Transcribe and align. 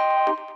you. 0.00 0.53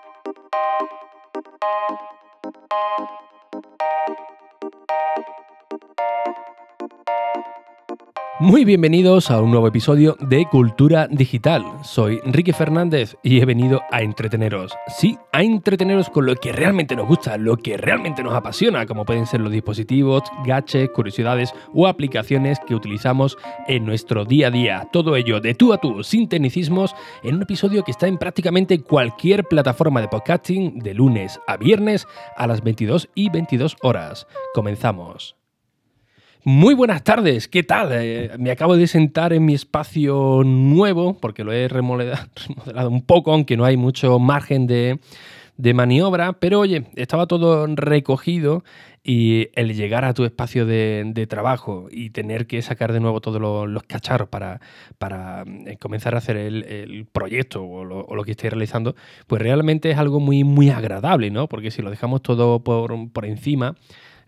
Muy 8.41 8.65
bienvenidos 8.65 9.33
a 9.33 9.43
un 9.43 9.51
nuevo 9.51 9.67
episodio 9.67 10.17
de 10.21 10.47
Cultura 10.47 11.09
Digital. 11.09 11.65
Soy 11.83 12.21
Enrique 12.25 12.53
Fernández 12.53 13.17
y 13.25 13.41
he 13.41 13.45
venido 13.45 13.83
a 13.91 14.03
entreteneros. 14.03 14.73
Sí, 14.87 15.19
a 15.33 15.43
entreteneros 15.43 16.09
con 16.09 16.25
lo 16.25 16.37
que 16.37 16.53
realmente 16.53 16.95
nos 16.95 17.09
gusta, 17.09 17.37
lo 17.37 17.57
que 17.57 17.77
realmente 17.77 18.23
nos 18.23 18.35
apasiona, 18.35 18.87
como 18.87 19.05
pueden 19.05 19.27
ser 19.27 19.41
los 19.41 19.51
dispositivos, 19.51 20.23
gadgets, 20.47 20.93
curiosidades 20.93 21.53
o 21.75 21.89
aplicaciones 21.89 22.61
que 22.65 22.77
utilizamos 22.77 23.37
en 23.67 23.85
nuestro 23.85 24.25
día 24.25 24.47
a 24.47 24.51
día. 24.53 24.89
Todo 24.93 25.17
ello 25.17 25.41
de 25.41 25.55
tú 25.55 25.73
a 25.73 25.79
tú, 25.79 26.05
sin 26.05 26.29
tecnicismos, 26.29 26.95
en 27.25 27.35
un 27.35 27.43
episodio 27.43 27.83
que 27.83 27.91
está 27.91 28.07
en 28.07 28.19
prácticamente 28.19 28.81
cualquier 28.81 29.47
plataforma 29.47 30.01
de 30.01 30.07
podcasting 30.07 30.79
de 30.79 30.95
lunes 30.95 31.41
a 31.49 31.57
viernes 31.57 32.07
a 32.37 32.47
las 32.47 32.63
22 32.63 33.09
y 33.17 33.31
22 33.31 33.77
horas. 33.83 34.29
Comenzamos. 34.55 35.38
Muy 36.45 36.75
buenas 36.75 37.03
tardes, 37.03 37.49
¿qué 37.49 37.65
tal? 37.65 37.91
Eh, 37.93 38.31
me 38.39 38.53
acabo 38.53 38.77
de 38.77 38.87
sentar 38.87 39.33
en 39.33 39.45
mi 39.45 39.55
espacio 39.55 40.43
nuevo, 40.45 41.19
porque 41.19 41.43
lo 41.43 41.53
he 41.53 41.67
remodelado, 41.69 42.29
un 42.89 43.03
poco, 43.03 43.33
aunque 43.33 43.57
no 43.57 43.65
hay 43.65 43.77
mucho 43.77 44.19
margen 44.21 44.67
de, 44.69 45.01
maniobra, 45.75 46.35
pero 46.35 46.61
oye, 46.61 46.85
estaba 46.95 47.27
todo 47.27 47.67
recogido 47.67 48.63
y 49.03 49.49
el 49.55 49.75
llegar 49.75 50.05
a 50.05 50.15
tu 50.15 50.25
espacio 50.25 50.65
de, 50.65 51.27
trabajo 51.29 51.89
y 51.91 52.11
tener 52.11 52.47
que 52.47 52.63
sacar 52.63 52.93
de 52.93 53.01
nuevo 53.01 53.21
todos 53.21 53.41
los, 53.41 53.83
cacharros 53.83 54.29
para, 54.29 54.61
para, 54.99 55.45
eh, 55.67 55.77
comenzar 55.79 56.15
a 56.15 56.19
hacer 56.19 56.37
el, 56.37 57.07
proyecto 57.11 57.65
o 57.65 57.85
lo, 57.85 58.23
que 58.23 58.31
estéis 58.31 58.53
realizando, 58.53 58.95
pues 59.27 59.43
realmente 59.43 59.91
es 59.91 59.99
algo 59.99 60.21
muy, 60.21 60.45
muy 60.45 60.71
agradable, 60.71 61.31
¿no? 61.31 61.49
Porque 61.49 61.73
si 61.73 61.83
lo 61.83 61.91
dejamos 61.91 62.23
todo 62.23 62.63
por, 62.63 63.11
por 63.11 63.27
encima, 63.27 63.75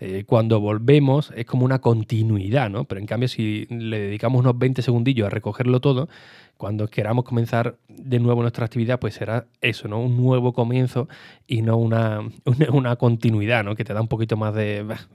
eh, 0.03 0.25
cuando 0.27 0.61
volvemos 0.61 1.31
es 1.37 1.45
como 1.45 1.67
una 1.67 1.81
continuidad, 1.81 2.71
¿no? 2.71 2.85
Pero 2.85 3.03
en 3.03 3.07
cambio, 3.07 3.29
si 3.29 3.67
le 3.69 4.01
dedicamos 4.01 4.41
unos 4.41 4.59
20 4.59 4.81
segundillos 4.81 5.27
a 5.27 5.31
recogerlo 5.31 5.81
todo, 5.81 6.09
cuando 6.57 6.89
queramos 6.89 7.27
comenzar 7.27 7.77
de 7.89 8.19
nuevo 8.19 8.41
nuestra 8.41 8.65
actividad, 8.65 8.99
pues 8.99 9.13
será 9.15 9.47
eso, 9.61 9.89
¿no? 9.89 10.01
Un 10.01 10.17
nuevo 10.17 10.55
comienzo 10.55 11.07
y 11.47 11.61
no 11.61 11.77
una, 11.77 12.21
una, 12.73 12.97
continuidad, 12.97 13.63
¿no? 13.63 13.77
Que 13.77 13.85
te 13.85 13.93
da 13.93 14.01
un 14.01 14.09
poquito 14.09 14.39
más 14.39 14.55
de, 14.55 14.85
más 14.85 15.07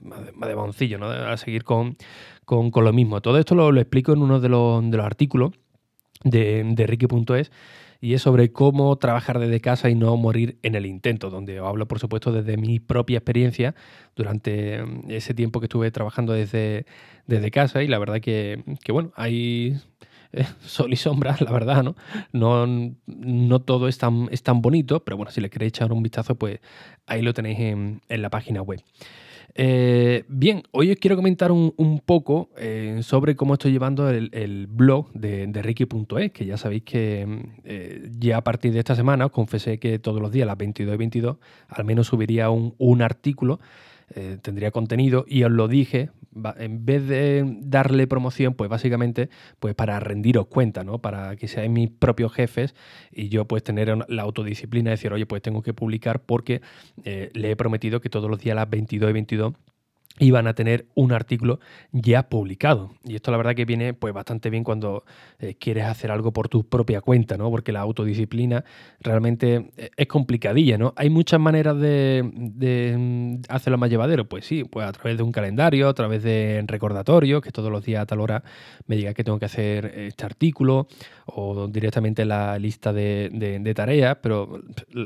de, 0.48 0.54
boncillo, 0.54 0.98
¿no? 0.98 1.06
A 1.06 1.36
seguir 1.36 1.64
con, 1.64 1.96
con, 2.44 2.70
lo 2.72 2.92
mismo. 2.92 3.20
Todo 3.20 3.38
esto 3.38 3.56
lo, 3.56 3.76
explico 3.80 4.12
en 4.12 4.22
uno 4.22 4.38
de 4.38 4.48
los, 4.48 4.88
de 4.88 4.96
los 4.96 5.04
artículos 5.04 5.50
de, 6.22 6.62
de 6.64 6.86
Ricky.es 6.86 7.50
y 8.00 8.14
es 8.14 8.22
sobre 8.22 8.52
cómo 8.52 8.96
trabajar 8.96 9.38
desde 9.38 9.60
casa 9.60 9.90
y 9.90 9.94
no 9.94 10.16
morir 10.16 10.58
en 10.62 10.74
el 10.74 10.86
intento, 10.86 11.30
donde 11.30 11.58
hablo, 11.58 11.86
por 11.88 11.98
supuesto, 11.98 12.32
desde 12.32 12.56
mi 12.56 12.80
propia 12.80 13.18
experiencia 13.18 13.74
durante 14.14 14.82
mm, 14.82 15.10
ese 15.10 15.34
tiempo 15.34 15.60
que 15.60 15.66
estuve 15.66 15.90
trabajando 15.90 16.32
desde, 16.32 16.86
desde 17.26 17.50
casa 17.50 17.82
y 17.82 17.88
la 17.88 17.98
verdad 17.98 18.20
que, 18.20 18.62
que 18.82 18.92
bueno, 18.92 19.12
hay 19.16 19.76
eh, 20.32 20.46
sol 20.60 20.92
y 20.92 20.96
sombras, 20.96 21.40
la 21.40 21.50
verdad, 21.50 21.82
¿no? 21.82 21.96
No, 22.32 22.66
no 23.06 23.60
todo 23.60 23.88
es 23.88 23.98
tan, 23.98 24.28
es 24.30 24.42
tan 24.42 24.62
bonito, 24.62 25.04
pero 25.04 25.16
bueno, 25.16 25.30
si 25.32 25.40
le 25.40 25.50
queréis 25.50 25.70
echar 25.70 25.92
un 25.92 26.02
vistazo, 26.02 26.34
pues 26.34 26.60
ahí 27.06 27.22
lo 27.22 27.34
tenéis 27.34 27.58
en, 27.60 28.02
en 28.08 28.22
la 28.22 28.30
página 28.30 28.62
web. 28.62 28.80
Eh, 29.54 30.24
bien, 30.28 30.62
hoy 30.72 30.90
os 30.90 30.96
quiero 30.96 31.16
comentar 31.16 31.50
un, 31.52 32.02
poco 32.04 32.50
eh, 32.58 33.00
sobre 33.02 33.36
cómo 33.36 33.54
estoy 33.54 33.72
llevando 33.72 34.10
el, 34.10 34.66
blog 34.68 35.12
de, 35.12 35.46
de 35.46 35.62
Ricky.es, 35.62 36.32
que 36.32 36.44
ya 36.44 36.56
sabéis 36.56 36.82
que 36.82 37.26
eh, 37.64 38.10
ya 38.18 38.38
a 38.38 38.44
partir 38.44 38.72
de 38.72 38.80
esta 38.80 38.94
semana 38.94 39.26
os 39.26 39.32
confesé 39.32 39.78
que 39.78 39.98
todos 39.98 40.20
los 40.20 40.30
días 40.30 40.46
las 40.46 40.58
22 40.58 40.94
y 40.94 40.98
22 40.98 41.36
al 41.68 41.84
menos 41.84 42.08
subiría 42.08 42.50
un, 42.50 42.74
un 42.78 43.02
artículo 43.02 43.60
tendría 44.40 44.70
contenido 44.70 45.24
y 45.26 45.42
os 45.42 45.50
lo 45.50 45.66
dije, 45.66 46.10
en 46.56 46.84
vez 46.84 47.06
de 47.06 47.44
darle 47.60 48.06
promoción, 48.06 48.54
pues 48.54 48.70
básicamente 48.70 49.30
pues 49.58 49.74
para 49.74 50.00
rendiros 50.00 50.46
cuenta, 50.46 50.84
¿no? 50.84 50.98
Para 50.98 51.36
que 51.36 51.48
seáis 51.48 51.70
mis 51.70 51.90
propios 51.90 52.32
jefes 52.32 52.74
y 53.10 53.28
yo 53.28 53.46
pues 53.46 53.62
tener 53.62 53.96
la 54.08 54.22
autodisciplina 54.22 54.90
de 54.90 54.96
decir, 54.96 55.12
oye, 55.12 55.26
pues 55.26 55.42
tengo 55.42 55.62
que 55.62 55.74
publicar 55.74 56.20
porque 56.20 56.60
eh, 57.04 57.30
le 57.34 57.50
he 57.50 57.56
prometido 57.56 58.00
que 58.00 58.10
todos 58.10 58.30
los 58.30 58.38
días 58.38 58.52
a 58.52 58.56
las 58.56 58.70
22 58.70 59.10
y 59.10 59.12
22 59.12 59.54
iban 60.18 60.46
a 60.46 60.54
tener 60.54 60.86
un 60.94 61.12
artículo 61.12 61.60
ya 61.92 62.28
publicado. 62.28 62.92
Y 63.04 63.16
esto 63.16 63.30
la 63.30 63.36
verdad 63.36 63.54
que 63.54 63.64
viene 63.64 63.94
pues 63.94 64.14
bastante 64.14 64.50
bien 64.50 64.64
cuando 64.64 65.04
eh, 65.38 65.54
quieres 65.58 65.84
hacer 65.84 66.10
algo 66.10 66.32
por 66.32 66.48
tu 66.48 66.64
propia 66.64 67.00
cuenta, 67.00 67.36
¿no? 67.36 67.50
Porque 67.50 67.72
la 67.72 67.80
autodisciplina 67.80 68.64
realmente 69.00 69.70
eh, 69.76 69.90
es 69.96 70.06
complicadilla, 70.06 70.78
¿no? 70.78 70.94
Hay 70.96 71.10
muchas 71.10 71.38
maneras 71.40 71.78
de, 71.78 72.22
mm, 72.96 73.42
hacerlo 73.48 73.78
más 73.78 73.90
llevadero. 73.90 74.26
Pues 74.26 74.46
sí, 74.46 74.64
pues 74.64 74.86
a 74.86 74.92
través 74.92 75.18
de 75.18 75.22
un 75.22 75.32
calendario, 75.32 75.88
a 75.88 75.94
través 75.94 76.22
de 76.22 76.64
recordatorio, 76.66 77.40
que 77.40 77.50
todos 77.50 77.70
los 77.70 77.84
días 77.84 78.02
a 78.02 78.06
tal 78.06 78.20
hora 78.20 78.42
me 78.86 78.96
diga 78.96 79.12
que 79.12 79.24
tengo 79.24 79.38
que 79.38 79.46
hacer 79.46 79.86
este 79.96 80.24
artículo, 80.24 80.88
o 81.26 81.68
directamente 81.68 82.24
la 82.24 82.58
lista 82.58 82.92
de, 82.92 83.28
de 83.32 83.74
tareas, 83.74 84.16
pero 84.22 84.60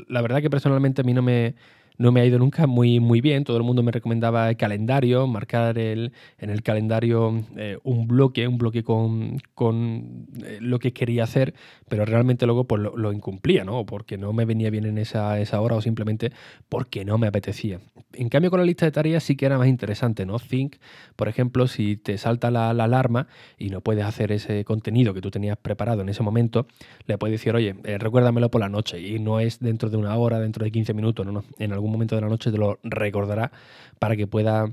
la 0.07 0.21
verdad 0.21 0.41
que 0.41 0.49
personalmente 0.49 1.01
a 1.01 1.03
mí 1.03 1.13
no 1.13 1.21
me 1.21 1.55
no 2.01 2.11
me 2.11 2.21
ha 2.21 2.25
ido 2.25 2.39
nunca 2.39 2.67
muy, 2.67 2.99
muy 2.99 3.21
bien. 3.21 3.43
Todo 3.43 3.57
el 3.57 3.63
mundo 3.63 3.83
me 3.83 3.91
recomendaba 3.91 4.49
el 4.49 4.57
calendario, 4.57 5.27
marcar 5.27 5.77
el, 5.77 6.11
en 6.39 6.49
el 6.49 6.63
calendario 6.63 7.43
eh, 7.55 7.77
un 7.83 8.07
bloque, 8.07 8.47
un 8.47 8.57
bloque 8.57 8.83
con, 8.83 9.37
con 9.53 10.27
eh, 10.43 10.57
lo 10.59 10.79
que 10.79 10.93
quería 10.93 11.23
hacer, 11.23 11.53
pero 11.87 12.05
realmente 12.05 12.45
luego 12.45 12.65
pues, 12.65 12.81
lo, 12.81 13.13
incumplía, 13.13 13.63
¿no? 13.63 13.85
Porque 13.85 14.17
no 14.17 14.33
me 14.33 14.45
venía 14.45 14.69
bien 14.69 14.85
en 14.85 14.97
esa, 14.97 15.39
esa 15.39 15.61
hora 15.61 15.75
o 15.75 15.81
simplemente 15.81 16.31
porque 16.69 17.05
no 17.05 17.17
me 17.17 17.27
apetecía. 17.27 17.79
En 18.13 18.29
cambio, 18.29 18.49
con 18.49 18.59
la 18.59 18.65
lista 18.65 18.85
de 18.85 18.91
tareas 18.91 19.23
sí 19.23 19.35
que 19.35 19.45
era 19.45 19.57
más 19.57 19.67
interesante, 19.67 20.25
¿no? 20.25 20.39
Think, 20.39 20.77
por 21.15 21.27
ejemplo, 21.27 21.67
si 21.67 21.97
te 21.97 22.17
salta 22.17 22.49
la, 22.49 22.71
alarma 22.71 23.27
y 23.59 23.69
no 23.69 23.81
puedes 23.81 24.05
hacer 24.05 24.31
ese 24.31 24.65
contenido 24.65 25.13
que 25.13 25.21
tú 25.21 25.29
tenías 25.29 25.57
preparado 25.57 26.01
en 26.01 26.09
ese 26.09 26.23
momento, 26.23 26.65
le 27.05 27.17
puedes 27.17 27.39
decir, 27.39 27.55
oye, 27.55 27.75
eh, 27.83 27.97
recuérdamelo 27.99 28.49
por 28.49 28.61
la 28.61 28.69
noche 28.69 28.99
y 28.99 29.19
no 29.19 29.39
es 29.39 29.59
dentro 29.59 29.89
de 29.89 29.97
una 29.97 30.15
hora, 30.15 30.39
dentro 30.39 30.65
de 30.65 30.71
15 30.71 30.93
minutos, 30.95 31.25
no, 31.25 31.31
no, 31.31 31.43
en 31.59 31.71
algún 31.73 31.90
momento 31.91 32.15
de 32.15 32.21
la 32.21 32.27
noche 32.27 32.51
te 32.51 32.57
lo 32.57 32.79
recordará 32.83 33.51
para 33.99 34.15
que 34.15 34.27
pueda 34.27 34.71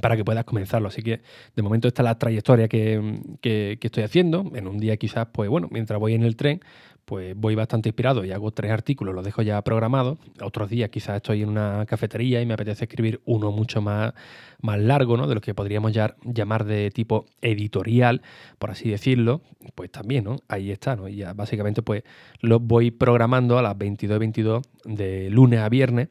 para 0.00 0.16
que 0.16 0.24
puedas 0.24 0.44
comenzarlo. 0.44 0.88
Así 0.88 1.02
que 1.02 1.20
de 1.56 1.62
momento 1.62 1.88
esta 1.88 2.02
es 2.02 2.04
la 2.04 2.18
trayectoria 2.18 2.68
que, 2.68 3.20
que, 3.40 3.78
estoy 3.80 4.04
haciendo. 4.04 4.50
En 4.54 4.68
un 4.68 4.78
día 4.78 4.96
quizás, 4.96 5.28
pues 5.32 5.48
bueno, 5.48 5.68
mientras 5.70 5.98
voy 5.98 6.14
en 6.14 6.22
el 6.22 6.36
tren, 6.36 6.60
pues 7.08 7.34
voy 7.34 7.54
bastante 7.54 7.88
inspirado 7.88 8.22
y 8.22 8.32
hago 8.32 8.50
tres 8.50 8.70
artículos, 8.70 9.14
los 9.14 9.24
dejo 9.24 9.40
ya 9.40 9.62
programados. 9.62 10.18
Otros 10.42 10.68
días 10.68 10.90
quizás 10.90 11.16
estoy 11.16 11.42
en 11.42 11.48
una 11.48 11.86
cafetería 11.86 12.42
y 12.42 12.44
me 12.44 12.52
apetece 12.52 12.84
escribir 12.84 13.22
uno 13.24 13.50
mucho 13.50 13.80
más, 13.80 14.12
más 14.60 14.78
largo, 14.78 15.16
¿no? 15.16 15.26
De 15.26 15.34
lo 15.34 15.40
que 15.40 15.54
podríamos 15.54 15.92
ya, 15.92 16.16
llamar 16.22 16.66
de 16.66 16.90
tipo 16.90 17.24
editorial, 17.40 18.20
por 18.58 18.72
así 18.72 18.90
decirlo. 18.90 19.40
Pues 19.74 19.90
también, 19.90 20.24
¿no? 20.24 20.36
Ahí 20.48 20.70
está, 20.70 20.96
¿no? 20.96 21.08
Y 21.08 21.16
ya 21.16 21.32
básicamente 21.32 21.80
pues 21.80 22.02
los 22.40 22.60
voy 22.60 22.90
programando 22.90 23.56
a 23.56 23.62
las 23.62 23.78
22 23.78 24.18
22 24.18 24.62
de 24.84 25.30
lunes 25.30 25.60
a 25.60 25.70
viernes 25.70 26.08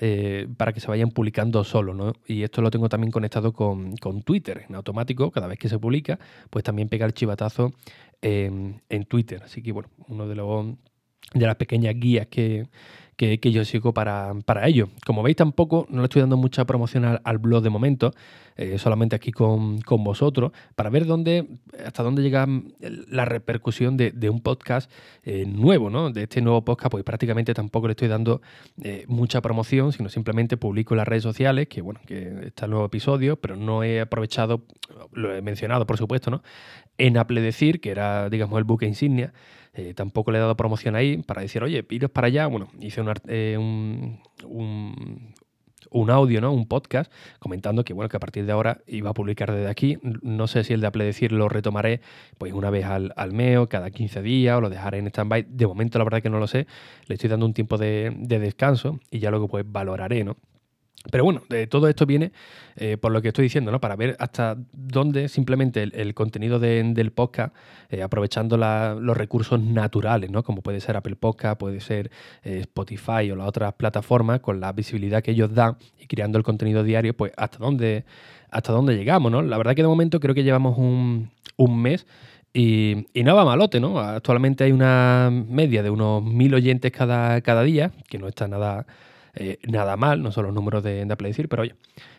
eh, 0.00 0.48
para 0.56 0.72
que 0.72 0.80
se 0.80 0.88
vayan 0.88 1.10
publicando 1.10 1.62
solo, 1.62 1.94
¿no? 1.94 2.14
Y 2.26 2.42
esto 2.42 2.62
lo 2.62 2.70
tengo 2.70 2.88
también 2.88 3.10
conectado 3.10 3.52
con, 3.52 3.94
Twitter, 4.24 4.64
en 4.68 4.74
automático, 4.74 5.30
cada 5.30 5.46
vez 5.46 5.58
que 5.58 5.68
se 5.68 5.78
publica, 5.78 6.18
pues 6.50 6.64
también 6.64 6.88
pega 6.88 7.06
el 7.06 7.14
chivatazo 7.14 7.72
en 8.22 9.04
Twitter. 9.08 9.42
Así 9.44 9.62
que, 9.62 9.72
bueno, 9.72 9.90
uno 10.08 10.26
de 10.26 10.34
los 10.34 10.66
de 11.34 11.46
las 11.46 11.56
pequeñas 11.56 11.94
guías 11.96 12.26
que, 12.26 12.66
que, 13.20 13.52
yo 13.52 13.64
sigo 13.66 13.92
para, 13.92 14.34
ello. 14.64 14.88
Como 15.04 15.22
veis, 15.22 15.36
tampoco 15.36 15.86
no 15.90 15.98
le 15.98 16.04
estoy 16.04 16.20
dando 16.20 16.38
mucha 16.38 16.64
promoción 16.64 17.04
al, 17.22 17.38
blog 17.38 17.62
de 17.62 17.68
momento, 17.68 18.12
eh, 18.56 18.78
solamente 18.78 19.14
aquí 19.14 19.30
con, 19.30 19.80
vosotros, 19.86 20.52
para 20.74 20.88
ver 20.88 21.04
dónde, 21.04 21.46
hasta 21.84 22.02
dónde 22.02 22.22
llega 22.22 22.46
la 22.80 23.26
repercusión 23.26 23.96
de, 23.98 24.30
un 24.30 24.40
podcast 24.40 24.90
eh, 25.22 25.44
nuevo, 25.46 25.90
¿no? 25.90 26.10
De 26.10 26.22
este 26.22 26.40
nuevo 26.40 26.64
podcast, 26.64 26.92
pues 26.92 27.04
prácticamente 27.04 27.52
tampoco 27.52 27.88
le 27.88 27.92
estoy 27.92 28.08
dando 28.08 28.40
eh, 28.82 29.04
mucha 29.06 29.42
promoción, 29.42 29.92
sino 29.92 30.08
simplemente 30.08 30.56
publico 30.56 30.94
en 30.94 30.98
las 30.98 31.08
redes 31.08 31.22
sociales, 31.22 31.68
que 31.68 31.82
bueno, 31.82 32.00
que 32.06 32.46
está 32.46 32.64
el 32.64 32.70
nuevo 32.70 32.86
episodio, 32.86 33.36
pero 33.36 33.56
no 33.56 33.82
he 33.82 34.00
aprovechado, 34.00 34.62
lo 35.12 35.34
he 35.34 35.42
mencionado, 35.42 35.86
por 35.86 35.98
supuesto, 35.98 36.30
¿no? 36.30 36.42
En 36.96 37.18
Apple 37.18 37.40
Decir, 37.42 37.80
que 37.80 37.90
era, 37.90 38.30
digamos, 38.30 38.56
el 38.58 38.64
buque 38.64 38.86
insignia, 38.86 39.32
eh, 39.72 39.94
tampoco 39.94 40.32
le 40.32 40.38
he 40.38 40.40
dado 40.40 40.56
promoción 40.56 40.96
ahí 40.96 41.18
para 41.18 41.42
decir, 41.42 41.62
oye, 41.62 41.84
iros 41.90 42.10
para 42.10 42.26
allá. 42.26 42.46
Bueno, 42.46 42.68
hice 42.80 43.02
eh, 43.28 43.56
un, 43.58 44.20
un, 45.90 46.10
audio, 46.10 46.40
¿no? 46.40 46.52
Un 46.52 46.66
podcast 46.66 47.12
comentando 47.38 47.84
que, 47.84 47.92
bueno, 47.92 48.08
que 48.08 48.16
a 48.16 48.20
partir 48.20 48.46
de 48.46 48.52
ahora 48.52 48.80
iba 48.86 49.10
a 49.10 49.14
publicar 49.14 49.52
desde 49.52 49.68
aquí. 49.70 49.98
No 50.22 50.48
sé 50.48 50.64
si 50.64 50.72
el 50.72 50.80
de 50.80 50.88
Apple 50.88 51.04
decir 51.04 51.30
lo 51.32 51.48
retomaré 51.48 52.00
pues 52.38 52.52
una 52.52 52.70
vez 52.70 52.84
al, 52.84 53.12
al 53.16 53.32
MEO, 53.32 53.68
cada 53.68 53.90
15 53.90 54.22
días, 54.22 54.56
o 54.56 54.60
lo 54.60 54.70
dejaré 54.70 54.98
en 54.98 55.06
stand-by. 55.06 55.46
De 55.48 55.66
momento, 55.66 55.98
la 55.98 56.04
verdad 56.04 56.22
que 56.22 56.30
no 56.30 56.40
lo 56.40 56.48
sé. 56.48 56.66
Le 57.06 57.14
estoy 57.14 57.30
dando 57.30 57.46
un 57.46 57.54
tiempo 57.54 57.78
de, 57.78 58.12
de 58.16 58.38
descanso 58.40 58.98
y 59.10 59.20
ya 59.20 59.30
luego 59.30 59.46
pues 59.48 59.64
valoraré, 59.66 60.24
¿no? 60.24 60.36
Pero 61.10 61.24
bueno, 61.24 61.42
de 61.48 61.66
todo 61.66 61.88
esto 61.88 62.04
viene 62.04 62.30
eh, 62.76 62.98
por 62.98 63.10
lo 63.10 63.22
que 63.22 63.28
estoy 63.28 63.44
diciendo, 63.44 63.72
¿no? 63.72 63.80
Para 63.80 63.96
ver 63.96 64.16
hasta 64.18 64.58
dónde 64.72 65.28
simplemente 65.28 65.82
el, 65.82 66.12
contenido 66.12 66.58
del 66.58 67.10
podcast, 67.12 67.54
eh, 67.88 68.02
aprovechando 68.02 68.58
los 68.58 69.16
recursos 69.16 69.58
naturales, 69.58 70.30
¿no? 70.30 70.42
Como 70.42 70.60
puede 70.60 70.78
ser 70.80 70.96
Apple 70.96 71.16
Podcast, 71.16 71.58
puede 71.58 71.80
ser 71.80 72.10
eh, 72.42 72.58
Spotify 72.60 73.30
o 73.30 73.36
las 73.36 73.48
otras 73.48 73.72
plataformas, 73.74 74.40
con 74.40 74.60
la 74.60 74.72
visibilidad 74.72 75.22
que 75.22 75.30
ellos 75.30 75.54
dan 75.54 75.78
y 75.98 76.06
creando 76.06 76.36
el 76.36 76.44
contenido 76.44 76.84
diario, 76.84 77.16
pues 77.16 77.32
hasta 77.38 77.56
dónde, 77.56 78.04
hasta 78.50 78.70
dónde 78.70 78.94
llegamos, 78.94 79.32
¿no? 79.32 79.40
La 79.40 79.56
verdad 79.56 79.74
que 79.74 79.82
de 79.82 79.88
momento 79.88 80.20
creo 80.20 80.34
que 80.34 80.44
llevamos 80.44 80.76
un, 80.76 81.30
mes 81.82 82.06
y, 82.52 83.06
y, 83.14 83.22
no 83.22 83.34
va 83.34 83.46
malote, 83.46 83.80
¿no? 83.80 83.98
Actualmente 84.00 84.64
hay 84.64 84.72
una 84.72 85.30
media 85.30 85.82
de 85.82 85.88
unos 85.88 86.22
mil 86.22 86.52
oyentes 86.54 86.92
cada, 86.92 87.40
cada 87.40 87.62
día, 87.62 87.90
que 88.08 88.18
no 88.18 88.28
está 88.28 88.48
nada 88.48 88.86
eh, 89.34 89.58
nada 89.68 89.96
mal, 89.96 90.22
no 90.22 90.32
son 90.32 90.46
los 90.46 90.54
números 90.54 90.82
de, 90.82 91.04
de 91.04 91.12
Apple 91.12 91.28
decir, 91.28 91.48
pero 91.48 91.62
oye, 91.62 91.74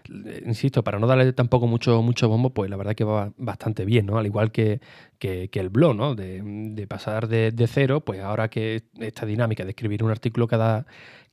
eh, 0.09 0.43
insisto, 0.45 0.83
para 0.83 0.99
no 0.99 1.07
darle 1.07 1.33
tampoco 1.33 1.67
mucho, 1.67 2.01
mucho 2.01 2.29
bombo, 2.29 2.51
pues 2.51 2.69
la 2.69 2.77
verdad 2.77 2.95
que 2.95 3.03
va 3.03 3.33
bastante 3.37 3.85
bien, 3.85 4.05
¿no? 4.05 4.17
Al 4.17 4.25
igual 4.25 4.51
que, 4.51 4.79
que, 5.19 5.49
el 5.53 5.69
blog, 5.69 5.95
¿no? 5.95 6.15
De, 6.15 6.85
pasar 6.87 7.27
de, 7.27 7.67
cero, 7.67 8.01
pues 8.01 8.21
ahora 8.21 8.49
que 8.49 8.83
esta 8.99 9.25
dinámica 9.25 9.63
de 9.63 9.71
escribir 9.71 10.03
un 10.03 10.11
artículo 10.11 10.47
cada, 10.47 10.85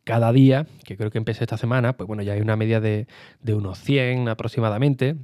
cada 0.04 0.32
día, 0.32 0.66
que 0.84 0.96
creo 0.96 1.10
que 1.10 1.18
empecé 1.18 1.44
esta 1.44 1.56
semana, 1.56 1.96
pues 1.96 2.06
bueno, 2.06 2.22
ya 2.22 2.34
hay 2.34 2.40
una 2.40 2.56
media 2.56 2.80
de, 2.80 3.06
de 3.42 3.54
unos 3.54 3.78
100 3.78 4.28
aproximadamente, 4.28 5.16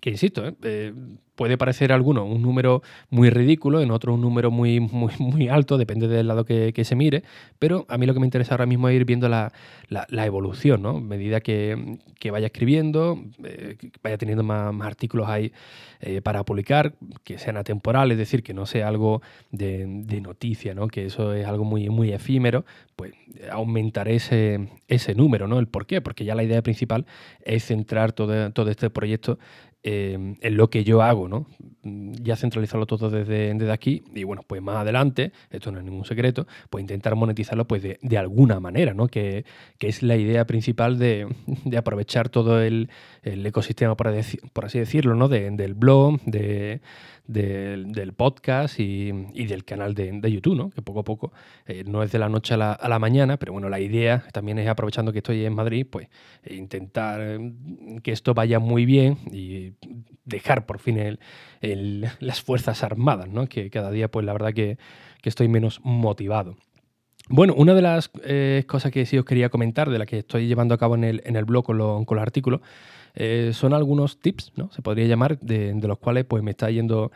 que 0.00 0.10
insisto, 0.10 0.46
¿eh? 0.46 0.54
Eh, 0.62 0.92
puede 1.34 1.58
parecer 1.58 1.92
alguno 1.92 2.24
un 2.24 2.42
número 2.42 2.82
muy 3.10 3.28
ridículo, 3.30 3.80
en 3.80 3.90
otro 3.90 4.14
un 4.14 4.20
número 4.20 4.50
muy, 4.50 4.80
muy, 4.80 5.12
muy 5.18 5.48
alto, 5.48 5.76
depende 5.76 6.08
del 6.08 6.28
lado 6.28 6.44
que, 6.44 6.72
se 6.84 6.94
mire, 6.94 7.24
pero 7.58 7.84
a 7.88 7.98
mí 7.98 8.06
lo 8.06 8.14
que 8.14 8.20
me 8.20 8.26
interesa 8.26 8.54
ahora 8.54 8.66
mismo 8.66 8.88
es 8.88 8.96
ir 8.96 9.04
viendo 9.04 9.28
la, 9.28 9.52
evolución, 10.24 10.82
¿no? 10.82 11.00
Medida 11.00 11.40
que, 11.40 11.98
vaya 12.30 12.46
escribiendo, 12.46 13.22
eh, 13.44 13.76
que 13.78 13.90
vaya 14.02 14.18
teniendo 14.18 14.42
más, 14.42 14.74
artículos 14.86 15.28
ahí 15.28 15.52
para 16.24 16.44
publicar, 16.44 16.94
que 17.22 17.38
sean 17.38 17.56
atemporales, 17.56 18.16
es 18.16 18.18
decir, 18.18 18.42
que 18.42 18.54
no 18.54 18.66
sea 18.66 18.88
algo 18.88 19.22
de, 19.50 19.86
noticia, 20.20 20.74
¿no? 20.74 20.88
Que 20.88 21.06
eso 21.06 21.32
es 21.32 21.46
algo 21.46 21.64
muy, 21.64 21.88
muy 21.90 22.12
efímero, 22.12 22.64
pues 22.96 23.12
aumentaré 23.50 24.16
ese, 24.16 24.68
ese 24.88 25.14
número, 25.14 25.48
¿no? 25.48 25.58
El 25.58 25.68
por 25.68 25.86
qué, 25.86 26.00
porque 26.00 26.24
ya 26.24 26.34
la 26.34 26.42
idea 26.42 26.62
principal 26.62 27.06
es 27.44 27.66
centrar 27.66 28.12
todo, 28.12 28.50
todo 28.52 28.70
este 28.70 28.90
proyecto 28.90 29.38
en 29.82 30.56
lo 30.56 30.70
que 30.70 30.84
yo 30.84 31.02
hago, 31.02 31.28
¿no? 31.28 31.46
Ya 31.82 32.36
centralizarlo 32.36 32.86
todo 32.86 33.10
desde, 33.10 33.52
desde, 33.54 33.72
aquí 33.72 34.04
y 34.14 34.22
bueno, 34.22 34.44
pues 34.46 34.62
más 34.62 34.76
adelante, 34.76 35.32
esto 35.50 35.72
no 35.72 35.78
es 35.78 35.84
ningún 35.84 36.04
secreto, 36.04 36.46
pues 36.70 36.82
intentar 36.82 37.16
monetizarlo 37.16 37.66
pues 37.66 37.82
de, 37.82 38.18
alguna 38.18 38.60
manera, 38.60 38.94
¿no? 38.94 39.08
Que, 39.08 39.44
es 39.80 40.02
la 40.02 40.16
idea 40.16 40.46
principal 40.46 40.98
de, 40.98 41.26
aprovechar 41.76 42.28
todo 42.28 42.62
el, 42.62 42.90
ecosistema, 43.22 43.96
por, 43.96 44.08
así 44.08 44.78
decirlo, 44.78 45.14
¿no? 45.14 45.28
del 45.28 45.74
blog, 45.74 46.20
de, 46.22 46.80
del, 47.26 48.12
podcast 48.14 48.80
y, 48.80 49.12
del 49.12 49.64
canal 49.64 49.94
de, 49.94 50.30
YouTube, 50.30 50.56
¿no? 50.56 50.70
que 50.70 50.82
poco 50.82 51.00
a 51.00 51.04
poco 51.04 51.32
eh, 51.66 51.84
no 51.86 52.02
es 52.02 52.10
de 52.12 52.18
la 52.18 52.28
noche 52.28 52.54
a 52.54 52.88
la, 52.88 52.98
mañana, 52.98 53.36
pero 53.36 53.52
bueno, 53.52 53.68
la 53.68 53.80
idea 53.80 54.24
también 54.32 54.58
es 54.58 54.68
aprovechando 54.68 55.12
que 55.12 55.18
estoy 55.18 55.44
en 55.44 55.54
Madrid, 55.54 55.86
pues 55.88 56.08
intentar 56.48 57.20
eh, 57.20 57.52
que 58.02 58.12
esto 58.12 58.34
vaya 58.34 58.58
muy 58.58 58.84
bien 58.84 59.18
y 59.30 59.72
dejar 60.24 60.66
por 60.66 60.78
fin 60.78 60.98
el, 61.60 62.08
las 62.20 62.42
Fuerzas 62.42 62.82
Armadas, 62.82 63.28
¿no? 63.28 63.46
que 63.46 63.70
cada 63.70 63.90
día 63.90 64.08
pues 64.08 64.26
la 64.26 64.32
verdad 64.32 64.52
que, 64.52 64.78
estoy 65.22 65.46
menos 65.46 65.80
motivado. 65.84 66.56
Bueno, 67.28 67.54
una 67.56 67.74
de 67.74 67.82
las 67.82 68.10
eh, 68.24 68.64
cosas 68.66 68.90
que 68.90 69.06
sí 69.06 69.16
os 69.16 69.24
quería 69.24 69.50
comentar, 69.50 69.88
de 69.88 70.00
la 70.00 70.04
que 70.04 70.18
estoy 70.18 70.48
llevando 70.48 70.74
a 70.74 70.78
cabo 70.78 70.96
en 70.96 71.04
el, 71.04 71.22
en 71.24 71.36
el 71.36 71.44
blog 71.44 71.64
con, 71.64 72.04
con 72.04 72.16
los 72.16 72.22
artículos, 72.22 72.60
eh, 73.14 73.50
son 73.52 73.74
algunos 73.74 74.18
tips, 74.20 74.52
¿no? 74.56 74.70
Se 74.72 74.82
podría 74.82 75.06
llamar, 75.06 75.38
de, 75.40 75.74
los 75.82 75.98
cuales 75.98 76.24
pues 76.24 76.42
me 76.42 76.52
está 76.52 76.70
yendo 76.70 77.12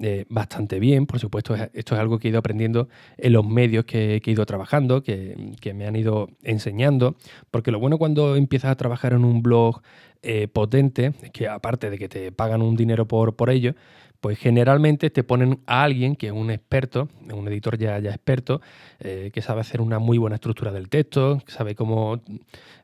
eh, 0.00 0.26
bastante 0.28 0.78
bien. 0.78 1.06
Por 1.06 1.18
supuesto, 1.18 1.54
esto 1.54 1.94
es 1.94 2.00
algo 2.00 2.18
que 2.18 2.28
he 2.28 2.30
ido 2.30 2.38
aprendiendo 2.38 2.88
en 3.16 3.32
los 3.32 3.46
medios 3.46 3.84
que, 3.84 4.20
he 4.24 4.30
ido 4.30 4.44
trabajando, 4.46 5.02
que, 5.02 5.56
me 5.74 5.86
han 5.86 5.96
ido 5.96 6.30
enseñando. 6.42 7.16
Porque 7.50 7.70
lo 7.70 7.78
bueno 7.80 7.98
cuando 7.98 8.36
empiezas 8.36 8.70
a 8.70 8.76
trabajar 8.76 9.12
en 9.12 9.24
un 9.24 9.42
blog 9.42 9.80
eh, 10.22 10.48
potente, 10.48 11.12
que 11.32 11.46
aparte 11.46 11.90
de 11.90 11.98
que 11.98 12.08
te 12.08 12.32
pagan 12.32 12.60
un 12.60 12.74
dinero 12.74 13.06
por, 13.06 13.36
por 13.36 13.50
ello, 13.50 13.74
pues 14.20 14.36
generalmente 14.36 15.10
te 15.10 15.22
ponen 15.22 15.60
a 15.66 15.84
alguien 15.84 16.16
que 16.16 16.26
es 16.26 16.32
un 16.32 16.50
experto, 16.50 17.08
un 17.32 17.46
editor 17.46 17.78
ya, 17.78 18.00
ya 18.00 18.10
experto, 18.10 18.60
eh, 18.98 19.30
que 19.32 19.42
sabe 19.42 19.60
hacer 19.60 19.80
una 19.80 20.00
muy 20.00 20.18
buena 20.18 20.34
estructura 20.34 20.72
del 20.72 20.88
texto, 20.88 21.40
que 21.46 21.52
sabe 21.52 21.76
cómo 21.76 22.20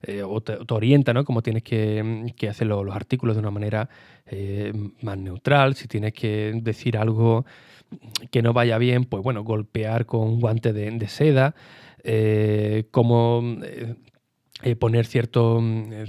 eh, 0.02 0.22
o 0.22 0.40
te, 0.42 0.58
orienta, 0.72 1.12
¿no? 1.12 1.24
Cómo 1.24 1.42
tienes 1.42 1.64
que, 1.64 2.32
hacer 2.48 2.68
los, 2.68 2.94
artículos 2.94 3.34
de 3.34 3.40
una 3.40 3.50
manera 3.50 3.88
más 5.02 5.18
neutral, 5.18 5.74
si 5.74 5.88
tienes 5.88 6.12
que 6.12 6.52
decir 6.62 6.96
algo 6.96 7.44
que 8.30 8.42
no 8.42 8.52
vaya 8.52 8.78
bien, 8.78 9.06
pues 9.06 9.24
bueno, 9.24 9.42
golpear 9.42 10.06
con 10.06 10.20
un 10.20 10.40
guante 10.40 10.72
de, 10.72 10.88
de 10.90 11.08
seda, 11.08 11.54
cómo 12.92 13.58
poner 14.78 15.06
cierto, 15.06 15.62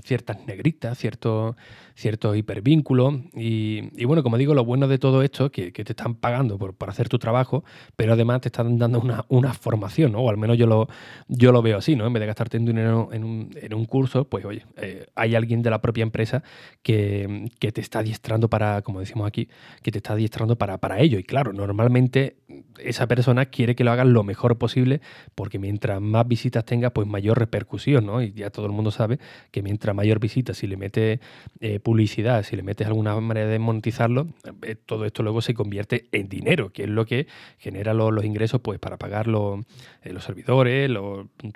ciertas 0.04 0.46
negritas, 0.48 0.98
cierto 0.98 1.56
cierto 1.96 2.36
hipervínculo. 2.36 3.22
Y, 3.34 4.06
bueno, 4.06 4.22
como 4.22 4.38
digo, 4.38 4.54
lo 4.54 4.66
bueno 4.66 4.88
de 4.88 4.98
todo 4.98 5.24
esto 5.24 5.46
es 5.46 5.52
que, 5.52 5.72
te 5.72 5.92
están 5.92 6.16
pagando 6.16 6.58
por, 6.58 6.76
hacer 6.90 7.10
tu 7.10 7.18
trabajo, 7.18 7.64
pero 7.96 8.14
además 8.14 8.42
te 8.42 8.50
están 8.50 8.78
dando 8.78 9.02
una, 9.30 9.54
formación, 9.54 10.12
¿no? 10.12 10.20
O 10.20 10.30
al 10.30 10.38
menos 10.38 10.58
yo 10.58 10.68
lo, 10.68 10.88
yo 11.28 11.52
lo 11.52 11.62
veo 11.62 11.78
así, 11.78 11.96
¿no? 11.96 12.06
En 12.06 12.14
vez 12.14 12.20
de 12.20 12.28
gastarte 12.28 12.60
dinero 12.60 13.10
en 13.12 13.24
un, 13.24 13.50
en 13.56 13.74
un 13.74 13.86
curso, 13.86 14.26
pues 14.26 14.44
oye, 14.46 14.66
eh, 14.78 15.06
hay 15.16 15.36
alguien 15.36 15.62
de 15.62 15.70
la 15.70 15.82
propia 15.82 16.04
empresa 16.04 16.44
que, 16.84 17.50
te 17.60 17.82
está 17.82 18.00
adiestrando 18.00 18.48
para, 18.48 18.84
como 18.84 19.00
decimos 19.00 19.28
aquí, 19.28 19.50
que 19.82 19.92
te 19.92 19.98
está 19.98 20.14
adiestrando 20.14 20.56
para, 20.58 20.78
para 20.78 21.00
ello. 21.00 21.18
Y 21.18 21.24
claro, 21.24 21.52
normalmente 21.52 22.38
esa 22.80 23.08
persona 23.08 23.46
quiere 23.48 23.76
que 23.76 23.84
lo 23.84 23.92
hagas 23.92 24.06
lo 24.06 24.24
mejor 24.24 24.58
posible 24.58 25.02
porque 25.34 25.60
mientras 25.60 26.00
más 26.02 26.28
visitas 26.28 26.64
tenga, 26.66 26.92
pues 26.92 27.08
mayor 27.08 27.40
repercusión, 27.40 28.06
¿no? 28.06 28.22
Y 28.22 28.34
ya 28.34 28.50
todo 28.50 28.66
el 28.66 28.72
mundo 28.72 28.92
sabe 28.92 29.20
que 29.52 29.62
mientras 29.62 29.96
mayor 29.96 30.20
visitas, 30.20 30.58
si 30.58 30.68
le 30.68 30.78
mete 30.78 31.20
eh, 31.60 31.80
publicidad, 31.86 32.42
si 32.42 32.56
le 32.56 32.64
metes 32.64 32.88
alguna 32.88 33.16
manera 33.22 33.48
de 33.48 33.60
monetizarlo, 33.60 34.26
eh, 34.64 34.76
todo 34.76 35.06
esto 35.06 35.22
luego 35.22 35.40
se 35.42 35.54
convierte 35.54 36.08
en 36.12 36.28
dinero, 36.28 36.74
que 36.74 36.86
es 36.86 36.90
lo 36.90 37.06
que 37.06 37.28
genera 37.60 37.94
los, 37.94 38.26
ingresos 38.26 38.60
pues 38.60 38.80
para 38.80 38.98
pagar 38.98 39.28
eh, 39.28 40.12
los 40.12 40.24
servidores, 40.24 40.90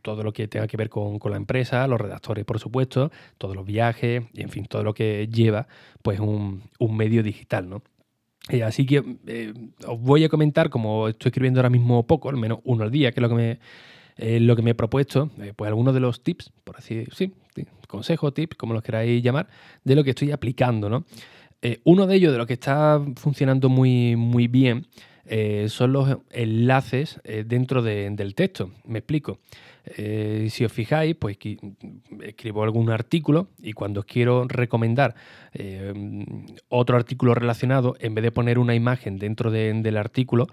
todo 0.04 0.22
lo 0.22 0.31
que 0.31 0.48
tenga 0.48 0.68
que 0.68 0.78
ver 0.78 0.88
con, 0.88 1.20
la 1.31 1.36
empresa, 1.36 1.88
los 1.88 2.00
redactores, 2.00 2.46
por 2.46 2.60
supuesto, 2.60 3.12
todos 3.40 3.56
los 3.56 3.66
viajes 3.66 4.22
y 4.34 4.44
en 4.44 4.50
fin, 4.50 4.66
todo 4.66 4.84
lo 4.84 4.94
que 4.94 5.28
lleva 5.34 5.68
pues 6.04 6.20
un, 6.20 6.62
medio 6.80 7.24
digital, 7.24 7.68
¿no? 7.68 7.81
Eh, 8.50 8.62
así 8.62 8.86
que 8.86 9.00
os 9.88 10.00
voy 10.00 10.26
a 10.26 10.30
comentar, 10.30 10.70
como 10.70 11.08
estoy 11.08 11.30
escribiendo 11.30 11.60
ahora 11.60 11.72
mismo 11.72 12.06
poco, 12.06 12.30
al 12.30 12.38
menos 12.38 12.60
uno 12.66 12.84
al 12.84 12.92
día, 12.92 13.12
que 13.12 13.20
es 13.20 13.22
lo 13.24 13.30
que 13.30 13.36
me, 13.36 13.60
lo 14.21 14.56
que 14.56 14.62
me 14.62 14.71
he 14.71 14.75
propuesto, 14.75 15.30
pues 15.56 15.68
algunos 15.68 15.94
de 15.94 16.01
los 16.01 16.21
tips, 16.21 16.51
por 16.63 16.78
así 16.78 17.06
sí, 17.16 17.33
consejo, 17.90 18.31
tip, 18.31 18.54
como 18.56 18.73
los 18.73 18.83
queráis 18.83 19.21
llamar, 19.21 19.47
de 19.83 19.95
lo 19.95 20.04
que 20.04 20.11
estoy 20.11 20.31
aplicando, 20.31 20.90
¿no? 20.90 21.06
Eh, 21.61 21.81
uno 21.83 22.07
de 22.07 22.16
ellos, 22.16 22.31
de 22.31 22.38
lo 22.38 22.45
que 22.45 22.54
está 22.54 23.02
funcionando 23.18 23.68
muy, 23.68 24.16
muy 24.16 24.47
bien, 24.47 24.88
eh, 25.26 25.66
son 25.68 25.92
los 25.92 26.18
enlaces 26.31 27.19
eh, 27.26 27.44
dentro 27.45 27.81
del 27.81 28.33
texto. 28.33 28.71
Me 28.85 28.99
explico. 28.99 29.40
si 29.95 30.66
os 30.66 30.71
fijáis, 30.71 31.16
pues 31.16 31.38
escribo 32.21 32.64
algún 32.64 32.90
artículo 32.92 33.47
y 33.61 33.73
cuando 33.73 34.04
quiero 34.04 34.45
recomendar 34.47 35.16
otro 36.69 36.95
artículo 36.95 37.33
relacionado, 37.33 37.95
en 37.99 38.14
vez 38.14 38.23
de 38.23 38.31
poner 38.31 38.59
una 38.59 38.76
imagen 38.76 39.18
dentro 39.18 39.49
del 39.52 39.97
artículo, 39.97 40.47